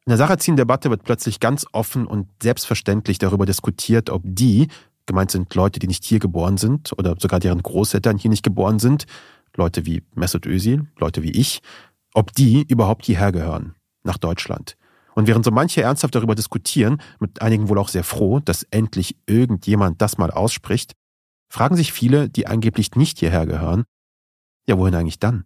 In 0.07 0.11
der 0.11 0.19
Sarrazin-Debatte 0.19 0.91
wird 0.91 1.05
plötzlich 1.05 1.41
ganz 1.41 1.65
offen 1.73 2.07
und 2.07 2.29
selbstverständlich 2.43 3.19
darüber 3.19 3.47
diskutiert, 3.47 4.11
ob 4.11 4.23
die, 4.25 4.69
gemeint 5.07 5.31
sind 5.31 5.55
Leute, 5.55 5.79
die 5.79 5.87
nicht 5.87 6.05
hier 6.05 6.19
geboren 6.19 6.59
sind 6.59 6.93
oder 6.99 7.15
sogar 7.19 7.41
deren 7.41 7.63
Großeltern 7.63 8.19
hier 8.19 8.31
nicht 8.31 8.43
geboren 8.43 8.79
sind, 8.79 9.07
Leute 9.57 9.87
wie 9.87 10.03
Mesut 10.15 10.47
Özil, 10.47 10.89
Leute 10.99 11.23
wie 11.23 11.31
ich, 11.31 11.63
ob 12.13 12.33
die 12.33 12.67
überhaupt 12.69 13.07
hierher 13.07 13.33
gehören, 13.33 13.77
nach 14.03 14.19
Deutschland. 14.19 14.77
Und 15.15 15.27
während 15.27 15.45
so 15.45 15.51
manche 15.51 15.83
ernsthaft 15.83 16.15
darüber 16.15 16.35
diskutieren, 16.35 17.01
mit 17.21 17.41
einigen 17.41 17.69
wohl 17.69 17.79
auch 17.79 17.89
sehr 17.89 18.05
froh, 18.05 18.41
dass 18.41 18.65
endlich 18.65 19.17
irgendjemand 19.27 20.03
das 20.03 20.19
mal 20.19 20.31
ausspricht, 20.31 20.95
fragen 21.49 21.77
sich 21.77 21.93
viele, 21.93 22.29
die 22.29 22.47
angeblich 22.47 22.95
nicht 22.97 23.19
hierher 23.19 23.47
gehören, 23.47 23.85
ja 24.67 24.77
wohin 24.79 24.95
eigentlich 24.95 25.21
dann? 25.21 25.45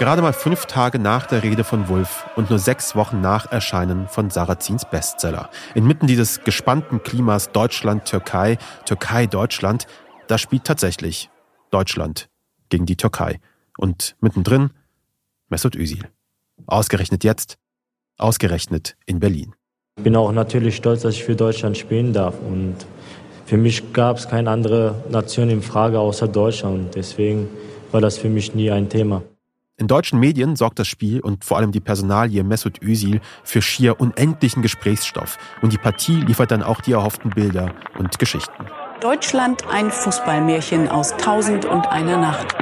Gerade 0.00 0.22
mal 0.22 0.32
fünf 0.32 0.64
Tage 0.64 0.98
nach 0.98 1.26
der 1.26 1.42
Rede 1.42 1.62
von 1.62 1.90
Wulff 1.90 2.24
und 2.34 2.48
nur 2.48 2.58
sechs 2.58 2.96
Wochen 2.96 3.20
nach 3.20 3.52
Erscheinen 3.52 4.08
von 4.08 4.30
Sarrazins 4.30 4.86
Bestseller. 4.86 5.50
Inmitten 5.74 6.06
dieses 6.06 6.42
gespannten 6.42 7.02
Klimas 7.02 7.52
Deutschland-Türkei, 7.52 8.56
Türkei-Deutschland, 8.86 9.86
da 10.26 10.38
spielt 10.38 10.64
tatsächlich 10.64 11.28
Deutschland 11.70 12.30
gegen 12.70 12.86
die 12.86 12.96
Türkei. 12.96 13.40
Und 13.76 14.16
mittendrin 14.22 14.70
Mesut 15.50 15.76
Özil. 15.76 16.08
Ausgerechnet 16.66 17.22
jetzt, 17.22 17.58
ausgerechnet 18.16 18.96
in 19.04 19.20
Berlin. 19.20 19.54
Ich 19.98 20.04
bin 20.04 20.16
auch 20.16 20.32
natürlich 20.32 20.76
stolz, 20.76 21.02
dass 21.02 21.12
ich 21.12 21.24
für 21.24 21.36
Deutschland 21.36 21.76
spielen 21.76 22.14
darf. 22.14 22.40
Und 22.40 22.76
für 23.44 23.58
mich 23.58 23.92
gab 23.92 24.16
es 24.16 24.30
keine 24.30 24.48
andere 24.48 25.04
Nation 25.10 25.50
in 25.50 25.60
Frage 25.60 25.98
außer 25.98 26.26
Deutschland. 26.26 26.94
Deswegen 26.94 27.50
war 27.92 28.00
das 28.00 28.16
für 28.16 28.30
mich 28.30 28.54
nie 28.54 28.70
ein 28.70 28.88
Thema. 28.88 29.20
In 29.80 29.88
deutschen 29.88 30.20
Medien 30.20 30.56
sorgt 30.56 30.78
das 30.78 30.88
Spiel 30.88 31.20
und 31.20 31.42
vor 31.42 31.56
allem 31.56 31.72
die 31.72 31.80
Personalie 31.80 32.44
Mesut 32.44 32.82
Özil 32.82 33.22
für 33.44 33.62
schier 33.62 33.98
unendlichen 33.98 34.60
Gesprächsstoff. 34.60 35.38
Und 35.62 35.72
die 35.72 35.78
Partie 35.78 36.20
liefert 36.20 36.50
dann 36.50 36.62
auch 36.62 36.82
die 36.82 36.92
erhofften 36.92 37.30
Bilder 37.30 37.74
und 37.98 38.18
Geschichten. 38.18 38.66
Deutschland 39.00 39.66
ein 39.72 39.90
Fußballmärchen 39.90 40.90
aus 40.90 41.16
Tausend 41.16 41.64
und 41.64 41.86
einer 41.86 42.18
Nacht. 42.18 42.54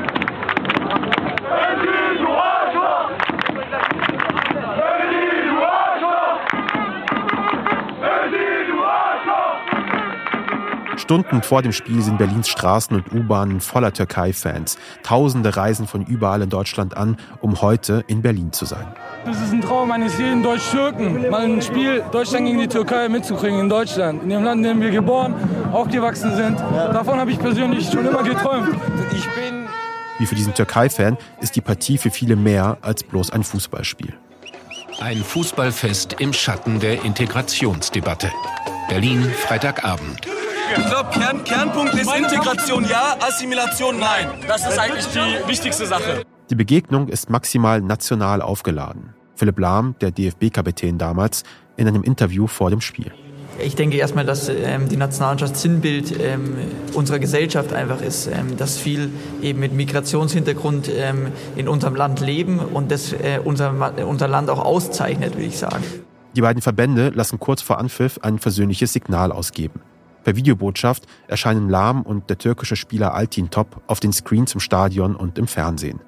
Stunden 11.09 11.43
vor 11.43 11.63
dem 11.63 11.73
Spiel 11.73 12.03
sind 12.03 12.19
Berlins 12.19 12.51
Straßen 12.51 12.95
und 12.95 13.11
U-Bahnen 13.15 13.63
voller 13.63 13.95
Türkei-Fans. 13.95 14.77
Tausende 15.03 15.57
reisen 15.57 15.87
von 15.87 16.05
überall 16.05 16.43
in 16.43 16.51
Deutschland 16.51 16.99
an, 16.99 17.17
um 17.41 17.63
heute 17.63 18.05
in 18.09 18.21
Berlin 18.21 18.53
zu 18.53 18.67
sein. 18.67 18.87
Das 19.25 19.41
ist 19.41 19.51
ein 19.51 19.63
Traum 19.63 19.91
eines 19.91 20.19
jeden 20.19 20.43
Deutsch-Türken, 20.43 21.31
mal 21.31 21.45
ein 21.45 21.63
Spiel 21.63 22.05
Deutschland 22.13 22.45
gegen 22.45 22.59
die 22.59 22.69
Türkei 22.69 23.09
mitzukriegen 23.09 23.59
in 23.59 23.71
Deutschland, 23.71 24.23
in 24.23 24.29
dem 24.29 24.45
Land, 24.45 24.59
in 24.59 24.65
dem 24.65 24.83
wir 24.83 24.91
geboren, 24.91 25.35
aufgewachsen 25.73 26.37
sind. 26.37 26.61
Davon 26.61 27.19
habe 27.19 27.31
ich 27.31 27.39
persönlich 27.39 27.91
schon 27.91 28.05
immer 28.05 28.23
geträumt. 28.23 28.69
Ich 29.11 29.25
bin 29.31 29.67
wie 30.19 30.27
für 30.27 30.35
diesen 30.35 30.53
Türkei-Fan 30.53 31.17
ist 31.41 31.57
die 31.57 31.63
Partie 31.63 31.97
für 31.97 32.11
viele 32.11 32.37
mehr 32.37 32.77
als 32.83 33.03
bloß 33.03 33.31
ein 33.31 33.45
Fußballspiel. 33.45 34.13
Ein 35.01 35.25
Fußballfest 35.25 36.17
im 36.19 36.35
Schatten 36.35 36.81
der 36.81 37.03
Integrationsdebatte. 37.03 38.31
Berlin, 38.91 39.23
Freitagabend. 39.23 40.28
Ich 40.77 40.87
glaube, 40.87 41.11
Kern, 41.11 41.45
Kernpunkt 41.45 41.95
ist 41.95 42.15
Integration 42.15 42.85
ja, 42.89 43.17
Assimilation 43.21 43.99
nein. 43.99 44.29
Das 44.47 44.69
ist 44.69 44.79
eigentlich 44.79 45.07
die 45.07 45.49
wichtigste 45.49 45.87
Sache. 45.87 46.23
Die 46.51 46.55
Begegnung 46.55 47.09
ist 47.09 47.31
maximal 47.31 47.81
national 47.81 48.43
aufgeladen. 48.43 49.15
Philipp 49.35 49.59
Lahm, 49.59 49.95
der 50.01 50.11
DFB-Kapitän 50.11 50.99
damals, 50.99 51.45
in 51.77 51.89
einem 51.89 52.03
Interview 52.03 52.47
vor 52.47 52.71
dem 52.71 52.81
Spiel. 52.81 53.13
Ich 53.61 53.75
denke 53.75 53.97
erstmal, 53.97 54.25
dass 54.25 54.49
ähm, 54.49 54.89
die 54.89 54.97
Nationalmannschaft 54.97 55.57
Sinnbild 55.57 56.15
ähm, 56.21 56.57
unserer 56.95 57.19
Gesellschaft 57.19 57.73
einfach 57.73 58.01
ist, 58.01 58.29
ähm, 58.29 58.57
dass 58.57 58.79
viel 58.79 59.11
eben 59.43 59.59
mit 59.59 59.73
Migrationshintergrund 59.73 60.89
ähm, 60.95 61.33
in 61.57 61.67
unserem 61.67 61.97
Land 61.97 62.21
leben 62.21 62.61
und 62.61 62.93
das 62.93 63.13
äh, 63.13 63.41
unser, 63.43 63.75
unser 64.07 64.29
Land 64.29 64.49
auch 64.51 64.65
auszeichnet, 64.65 65.35
würde 65.35 65.47
ich 65.47 65.59
sagen. 65.59 65.83
Die 66.37 66.41
beiden 66.41 66.63
Verbände 66.63 67.11
lassen 67.15 67.41
kurz 67.41 67.63
vor 67.63 67.79
Anpfiff 67.79 68.19
ein 68.23 68.39
versöhnliches 68.39 68.93
Signal 68.93 69.33
ausgeben. 69.33 69.81
Per 70.29 70.37
Videobotschaft 70.37 71.05
erscheinen 71.27 71.71
Lahm 71.71 72.03
und 72.03 72.29
der 72.29 72.37
türkische 72.37 72.77
Spieler 72.77 73.15
Altin 73.15 73.49
Top 73.49 73.81
auf 73.87 73.99
den 73.99 74.13
Screens 74.13 74.53
im 74.53 74.61
Stadion 74.61 75.17
und 75.17 75.39
im 75.39 75.47
Fernsehen. 75.47 76.01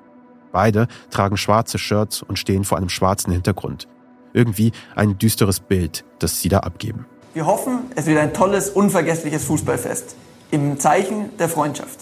Beide 0.53 0.89
tragen 1.09 1.39
schwarze 1.39 1.79
Shirts 1.79 2.23
und 2.23 2.39
stehen 2.39 2.65
vor 2.65 2.77
einem 2.77 2.91
schwarzen 2.91 3.33
Hintergrund. 3.33 3.89
Irgendwie 4.35 4.73
ein 4.95 5.17
düsteres 5.17 5.61
Bild, 5.61 6.05
das 6.19 6.43
sie 6.43 6.51
da 6.51 6.59
abgeben. 6.59 7.07
Wir 7.33 7.47
hoffen, 7.47 7.79
es 7.97 8.05
wird 8.05 8.19
ein 8.19 8.35
tolles, 8.35 8.69
unvergessliches 8.69 9.45
Fußballfest 9.47 10.17
im 10.51 10.79
Zeichen 10.79 11.31
der 11.39 11.49
Freundschaft. 11.49 12.01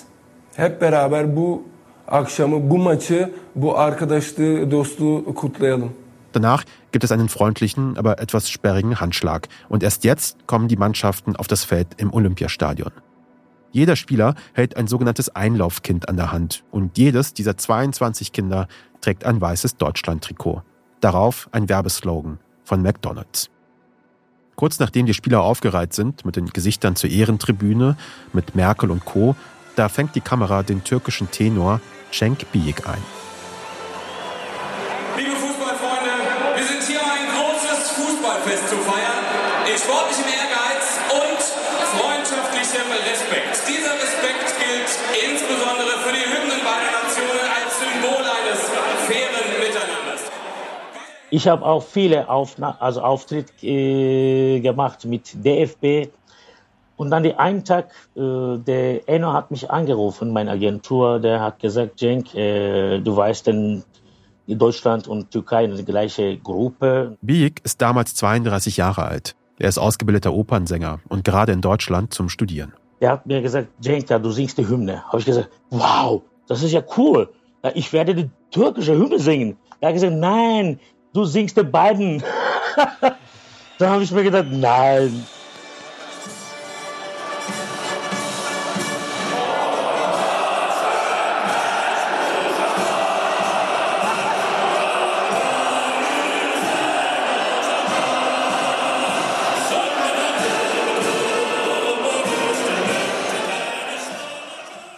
Hep 0.56 0.80
beraber 0.80 1.36
bu 1.36 1.62
akşamı, 2.08 2.70
bu 2.70 2.78
maçı, 2.78 3.30
bu 3.54 3.78
arkadaşlığı, 3.78 4.70
dostluğu 4.70 5.34
kutlayalım. 5.34 5.92
Danach 6.34 6.64
gibt 6.92 7.04
es 7.04 7.12
einen 7.12 7.28
freundlichen, 7.28 7.96
aber 7.96 8.20
etwas 8.20 8.50
sperrigen 8.50 9.00
Handschlag. 9.00 9.48
Und 9.68 9.82
erst 9.82 10.04
jetzt 10.04 10.46
kommen 10.46 10.68
die 10.68 10.76
Mannschaften 10.76 11.36
auf 11.36 11.46
das 11.46 11.64
Feld 11.64 11.88
im 11.96 12.12
Olympiastadion. 12.12 12.92
Jeder 13.70 13.96
Spieler 13.96 14.34
hält 14.54 14.76
ein 14.76 14.86
sogenanntes 14.86 15.28
Einlaufkind 15.34 16.08
an 16.08 16.16
der 16.16 16.32
Hand 16.32 16.64
und 16.70 16.96
jedes 16.96 17.34
dieser 17.34 17.56
22 17.56 18.32
Kinder 18.32 18.66
trägt 19.00 19.24
ein 19.24 19.40
weißes 19.40 19.76
Deutschland-Trikot. 19.76 20.62
Darauf 21.00 21.48
ein 21.52 21.68
Werbeslogan 21.68 22.38
von 22.64 22.82
McDonald's. 22.82 23.50
Kurz 24.56 24.80
nachdem 24.80 25.06
die 25.06 25.14
Spieler 25.14 25.42
aufgereiht 25.42 25.92
sind, 25.92 26.24
mit 26.24 26.34
den 26.34 26.46
Gesichtern 26.46 26.96
zur 26.96 27.10
Ehrentribüne, 27.10 27.96
mit 28.32 28.56
Merkel 28.56 28.90
und 28.90 29.04
Co., 29.04 29.36
da 29.76 29.88
fängt 29.88 30.16
die 30.16 30.20
Kamera 30.20 30.64
den 30.64 30.82
türkischen 30.82 31.30
Tenor 31.30 31.80
Cenk 32.10 32.50
Biyik 32.50 32.88
ein. 32.88 33.17
Zu 38.68 38.76
feiern. 38.76 39.24
In 39.64 39.78
sportlichem 39.78 40.28
Ehrgeiz 40.28 41.00
und 41.08 41.40
freundschaftlichem 41.96 42.88
Respekt. 42.92 43.56
Dieser 43.64 43.94
Respekt 43.96 44.48
gilt 44.60 44.92
insbesondere 45.24 45.96
für 46.04 46.12
die 46.12 46.26
Hymnen 46.28 46.60
beider 46.60 46.92
Nationen 47.00 47.48
als 47.48 47.80
Symbol 47.80 48.20
eines 48.20 48.60
fairen 49.08 49.48
Miteinanders. 49.58 50.22
Ich 51.30 51.48
habe 51.48 51.64
auch 51.64 51.82
viele 51.82 52.28
Aufna 52.28 52.76
also 52.78 53.00
Auftritte 53.00 53.66
äh, 53.66 54.60
gemacht 54.60 55.06
mit 55.06 55.32
DFB. 55.32 56.12
Und 56.98 57.10
dann 57.10 57.22
den 57.22 57.38
einen 57.38 57.64
Tag, 57.64 57.90
äh, 58.16 58.58
der 58.58 59.08
Enno 59.08 59.32
hat 59.32 59.50
mich 59.50 59.70
angerufen, 59.70 60.32
meine 60.32 60.50
Agentur, 60.50 61.20
der 61.20 61.40
hat 61.40 61.60
gesagt, 61.60 62.00
Cenk, 62.00 62.34
äh, 62.34 62.98
du 62.98 63.16
weißt 63.16 63.46
denn, 63.46 63.84
Deutschland 64.56 65.08
und 65.08 65.30
Türkei 65.30 65.64
in 65.64 65.76
die 65.76 65.84
gleiche 65.84 66.38
Gruppe. 66.38 67.16
Biyik 67.20 67.60
ist 67.64 67.82
damals 67.82 68.14
32 68.14 68.76
Jahre 68.76 69.04
alt. 69.04 69.34
Er 69.58 69.68
ist 69.68 69.78
ausgebildeter 69.78 70.32
Opernsänger 70.32 71.00
und 71.08 71.24
gerade 71.24 71.52
in 71.52 71.60
Deutschland 71.60 72.14
zum 72.14 72.28
Studieren. 72.28 72.72
Er 73.00 73.12
hat 73.12 73.26
mir 73.26 73.42
gesagt, 73.42 73.68
Cenk, 73.80 74.06
du 74.06 74.30
singst 74.30 74.58
die 74.58 74.68
Hymne. 74.68 75.04
Habe 75.06 75.18
ich 75.18 75.26
gesagt, 75.26 75.50
wow, 75.70 76.22
das 76.46 76.62
ist 76.62 76.72
ja 76.72 76.82
cool. 76.96 77.28
Ich 77.74 77.92
werde 77.92 78.14
die 78.14 78.30
türkische 78.50 78.96
Hymne 78.96 79.18
singen. 79.18 79.56
Er 79.80 79.88
hat 79.88 79.94
gesagt, 79.94 80.14
nein, 80.14 80.80
du 81.12 81.24
singst 81.24 81.56
die 81.56 81.62
beiden. 81.62 82.22
da 83.78 83.90
habe 83.90 84.02
ich 84.02 84.10
mir 84.10 84.22
gedacht, 84.22 84.46
nein. 84.50 85.26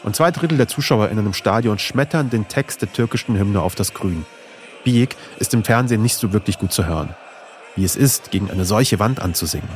Und 0.02 0.16
zwei 0.16 0.30
Drittel 0.30 0.56
der 0.56 0.68
ZuschauerInnen 0.68 1.26
im 1.26 1.34
Stadion 1.34 1.78
schmettern 1.78 2.30
den 2.30 2.48
Text 2.48 2.80
der 2.82 2.92
türkischen 2.92 3.38
Hymne 3.38 3.60
auf 3.60 3.74
das 3.74 3.92
Grün. 3.92 4.24
Biyik 4.84 5.16
ist 5.38 5.52
im 5.52 5.62
Fernsehen 5.62 6.02
nicht 6.02 6.16
so 6.16 6.32
wirklich 6.32 6.58
gut 6.58 6.72
zu 6.72 6.86
hören. 6.86 7.14
Wie 7.76 7.84
es 7.84 7.96
ist, 7.96 8.30
gegen 8.30 8.50
eine 8.50 8.64
solche 8.64 8.98
Wand 8.98 9.20
anzusingen. 9.20 9.68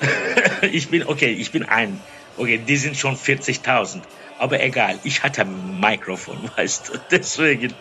ich 0.62 0.88
bin, 0.88 1.04
okay, 1.06 1.32
ich 1.32 1.50
bin 1.50 1.64
ein. 1.64 2.00
Okay, 2.36 2.58
die 2.58 2.76
sind 2.76 2.96
schon 2.96 3.16
40.000. 3.16 4.00
Aber 4.38 4.62
egal, 4.62 4.98
ich 5.02 5.24
hatte 5.24 5.42
ein 5.42 5.80
Mikrofon, 5.80 6.38
weißt 6.56 6.88
du, 6.88 6.92
deswegen. 7.10 7.74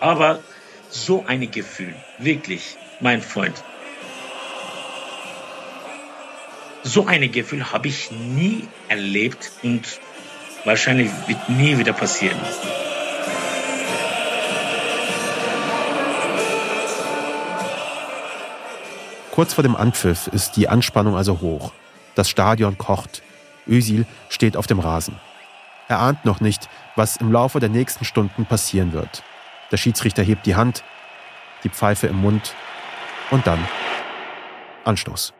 Aber 0.00 0.40
so 0.88 1.24
ein 1.26 1.50
Gefühl, 1.50 1.94
wirklich, 2.18 2.76
mein 3.00 3.20
Freund. 3.20 3.62
So 6.82 7.06
ein 7.06 7.30
Gefühl 7.30 7.70
habe 7.70 7.88
ich 7.88 8.10
nie 8.10 8.66
erlebt 8.88 9.52
und 9.62 10.00
wahrscheinlich 10.68 11.10
wird 11.26 11.48
nie 11.48 11.78
wieder 11.78 11.92
passieren. 11.92 12.38
Kurz 19.32 19.54
vor 19.54 19.62
dem 19.62 19.76
Anpfiff 19.76 20.26
ist 20.28 20.56
die 20.56 20.68
Anspannung 20.68 21.16
also 21.16 21.40
hoch. 21.40 21.72
Das 22.14 22.28
Stadion 22.28 22.76
kocht. 22.76 23.22
Özil 23.66 24.04
steht 24.28 24.56
auf 24.56 24.66
dem 24.66 24.78
Rasen. 24.78 25.18
Er 25.88 26.00
ahnt 26.00 26.24
noch 26.24 26.40
nicht, 26.40 26.68
was 26.96 27.16
im 27.16 27.32
Laufe 27.32 27.60
der 27.60 27.68
nächsten 27.68 28.04
Stunden 28.04 28.44
passieren 28.44 28.92
wird. 28.92 29.22
Der 29.70 29.76
Schiedsrichter 29.76 30.22
hebt 30.22 30.44
die 30.44 30.56
Hand, 30.56 30.84
die 31.64 31.70
Pfeife 31.70 32.08
im 32.08 32.16
Mund 32.16 32.54
und 33.30 33.46
dann 33.46 33.66
Anstoß. 34.84 35.32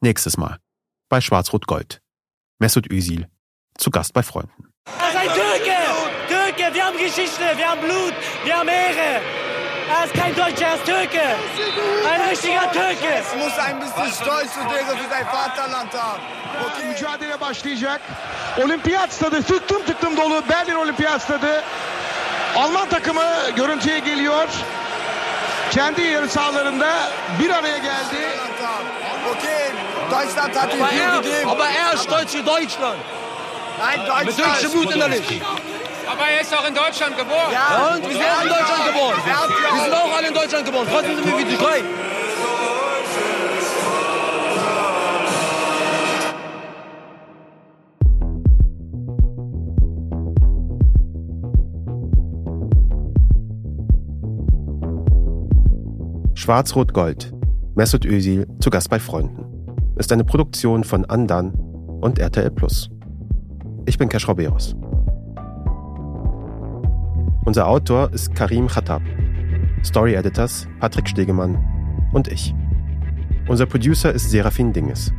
Nächstes 0.00 0.36
Mal 0.36 0.58
bei 1.08 1.20
Schwarz-Rot-Gold. 1.20 2.00
Mesut 2.58 2.90
Özil 2.90 3.28
zu 3.78 3.90
Gast 3.90 4.12
bei 4.12 4.22
Freunden. 4.22 4.52
Er 5.00 5.08
ist 5.08 5.16
ein 5.16 5.28
Türke! 5.28 5.76
Türke, 6.28 6.74
wir 6.74 6.84
haben 6.84 6.98
Geschichte, 6.98 7.44
wir 7.56 7.68
haben 7.70 7.80
Blut, 7.80 8.14
wir 8.44 8.56
haben 8.56 8.68
Ehre. 8.68 9.20
Er 9.90 10.04
ist 10.06 10.14
kein 10.14 10.34
Deutscher, 10.34 10.66
er 10.66 10.74
ist 10.74 10.84
Türke. 10.84 11.22
Ein 12.10 12.20
richtiger 12.30 12.72
Türke. 12.72 13.08
Es 13.20 13.34
muss 13.36 13.58
ein 13.58 13.80
bisschen 13.80 14.12
Stolz 14.12 14.56
und 14.56 14.70
Ehre 14.72 14.96
für 14.96 15.08
sein 15.10 15.26
Vaterland 15.26 15.92
haben. 15.92 16.22
Okay. 16.66 16.86
Mücadele 16.88 17.40
başlayacak. 17.40 18.00
Olimpiyat 18.64 19.12
stadı 19.12 19.42
tıktım 19.42 19.84
tıktım 19.84 20.16
dolu. 20.16 20.42
Berlin 20.48 20.74
Olimpiyat 20.74 21.22
stadı. 21.22 21.62
Alman 22.56 22.88
takımı 22.88 23.50
görüntüye 23.56 23.98
geliyor. 23.98 24.48
Kendi 25.70 26.02
yarı 26.02 26.28
sahalarında 26.28 26.88
bir 27.40 27.50
araya 27.50 27.78
geldi. 27.78 28.16
Okay, 29.30 29.70
Deutschland 30.10 30.54
hat 30.54 30.74
aber 30.74 30.90
viel 30.90 31.00
er, 31.00 31.46
aber 31.46 31.66
er 31.66 31.94
ist 31.94 32.02
stolz 32.02 32.32
für 32.32 32.46
Deutschland. 32.46 32.98
Nein, 33.78 34.00
Deutschland 34.06 34.26
Mit 34.26 34.38
deutschem 34.38 34.70
Blut 34.70 34.94
innerlich. 34.94 35.42
Aber 36.06 36.28
er 36.28 36.40
ist 36.40 36.54
auch 36.54 36.68
in 36.68 36.74
Deutschland 36.74 37.16
geboren. 37.16 37.52
Ja, 37.52 37.94
und 37.94 38.02
wir 38.02 38.12
sind 38.12 38.24
auch 38.24 38.42
in 38.42 38.48
Deutschland 38.48 38.86
geboren. 38.86 39.16
Wir 39.24 39.82
sind 39.82 39.94
auch 39.94 40.16
alle 40.16 40.28
in 40.28 40.34
Deutschland 40.34 40.66
geboren. 40.66 40.86
Trotzdem 40.90 41.16
sind 41.16 41.26
wir 41.26 41.38
wie 41.38 41.44
die 41.44 41.56
Türkei. 41.56 41.82
Schwarz-Rot-Gold. 56.34 57.32
Mesut 57.74 58.04
Özil 58.04 58.46
zu 58.60 58.68
Gast 58.68 58.90
bei 58.90 59.00
Freunden. 59.00 59.46
Ist 59.96 60.12
eine 60.12 60.24
Produktion 60.24 60.84
von 60.84 61.06
Andan 61.06 61.54
und 62.02 62.18
RTL 62.18 62.50
Plus. 62.50 62.90
Ich 63.86 63.98
bin 63.98 64.08
Kesh 64.08 64.26
Roberos. 64.26 64.74
Unser 67.44 67.68
Autor 67.68 68.10
ist 68.12 68.34
Karim 68.34 68.66
Khattab. 68.66 69.02
Story 69.84 70.14
Editors 70.14 70.66
Patrick 70.80 71.06
Stegemann 71.06 71.62
und 72.12 72.28
ich. 72.28 72.54
Unser 73.46 73.66
Producer 73.66 74.10
ist 74.12 74.30
Serafin 74.30 74.72
Dinges. 74.72 75.12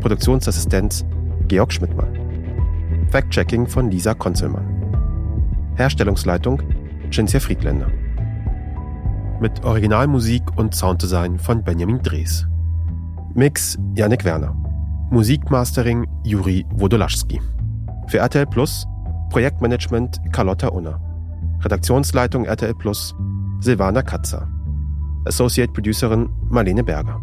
Produktionsassistenz 0.00 1.04
Georg 1.48 1.72
Schmidtmann. 1.72 3.08
Fact-Checking 3.10 3.66
von 3.66 3.90
Lisa 3.90 4.14
Konzelmann. 4.14 5.74
Herstellungsleitung 5.74 6.62
Cinzia 7.10 7.40
Friedländer. 7.40 7.90
Mit 9.40 9.64
Originalmusik 9.64 10.42
und 10.56 10.72
Sounddesign 10.72 11.40
von 11.40 11.64
Benjamin 11.64 12.00
Drees. 12.00 12.46
Mix 13.34 13.76
Janik 13.96 14.24
Werner. 14.24 14.54
Musikmastering 15.10 16.06
Juri 16.22 16.64
Wodolaschski. 16.70 17.40
Für 18.12 18.18
RTL 18.18 18.44
Plus 18.44 18.86
Projektmanagement 19.30 20.20
Carlotta 20.32 20.68
Unner. 20.68 21.00
Redaktionsleitung 21.62 22.44
RTL 22.44 22.74
Plus 22.74 23.14
Silvana 23.60 24.02
Katzer. 24.02 24.46
Associate 25.24 25.72
Producerin 25.72 26.28
Marlene 26.50 26.84
Berger. 26.84 27.22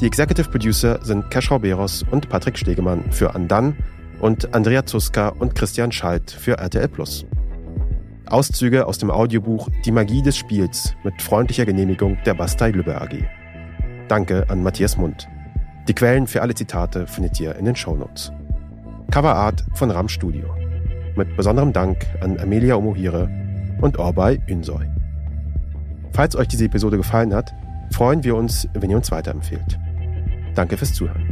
Die 0.00 0.06
Executive 0.06 0.48
Producer 0.48 0.98
sind 1.04 1.30
Keschrau 1.30 1.58
Beros 1.58 2.06
und 2.10 2.30
Patrick 2.30 2.56
Stegemann 2.56 3.12
für 3.12 3.34
Andan 3.34 3.76
und 4.22 4.54
Andrea 4.54 4.86
Zuska 4.86 5.28
und 5.28 5.54
Christian 5.54 5.92
Schalt 5.92 6.30
für 6.30 6.56
RTL 6.56 6.88
Plus. 6.88 7.26
Auszüge 8.24 8.86
aus 8.86 8.96
dem 8.96 9.10
Audiobuch 9.10 9.68
Die 9.84 9.92
Magie 9.92 10.22
des 10.22 10.38
Spiels 10.38 10.94
mit 11.04 11.20
freundlicher 11.20 11.66
Genehmigung 11.66 12.16
der 12.24 12.32
Bastei 12.32 12.70
Lübbe 12.70 12.98
AG. 12.98 13.26
Danke 14.08 14.48
an 14.48 14.62
Matthias 14.62 14.96
Mund. 14.96 15.28
Die 15.86 15.94
Quellen 15.94 16.26
für 16.26 16.40
alle 16.40 16.54
Zitate 16.54 17.06
findet 17.06 17.38
ihr 17.40 17.56
in 17.56 17.66
den 17.66 17.76
Shownotes. 17.76 18.32
Coverart 19.12 19.62
von 19.74 19.90
Ram 19.90 20.08
Studio. 20.08 20.46
Mit 21.16 21.36
besonderem 21.36 21.70
Dank 21.70 22.06
an 22.22 22.38
Amelia 22.38 22.76
Omohire 22.76 23.28
und 23.82 23.98
Orbay 23.98 24.40
Ünsoy. 24.48 24.88
Falls 26.14 26.34
euch 26.34 26.48
diese 26.48 26.64
Episode 26.64 26.96
gefallen 26.96 27.34
hat, 27.34 27.52
freuen 27.90 28.24
wir 28.24 28.34
uns, 28.34 28.66
wenn 28.72 28.88
ihr 28.88 28.96
uns 28.96 29.10
weiterempfehlt. 29.10 29.78
Danke 30.54 30.78
fürs 30.78 30.94
Zuhören. 30.94 31.28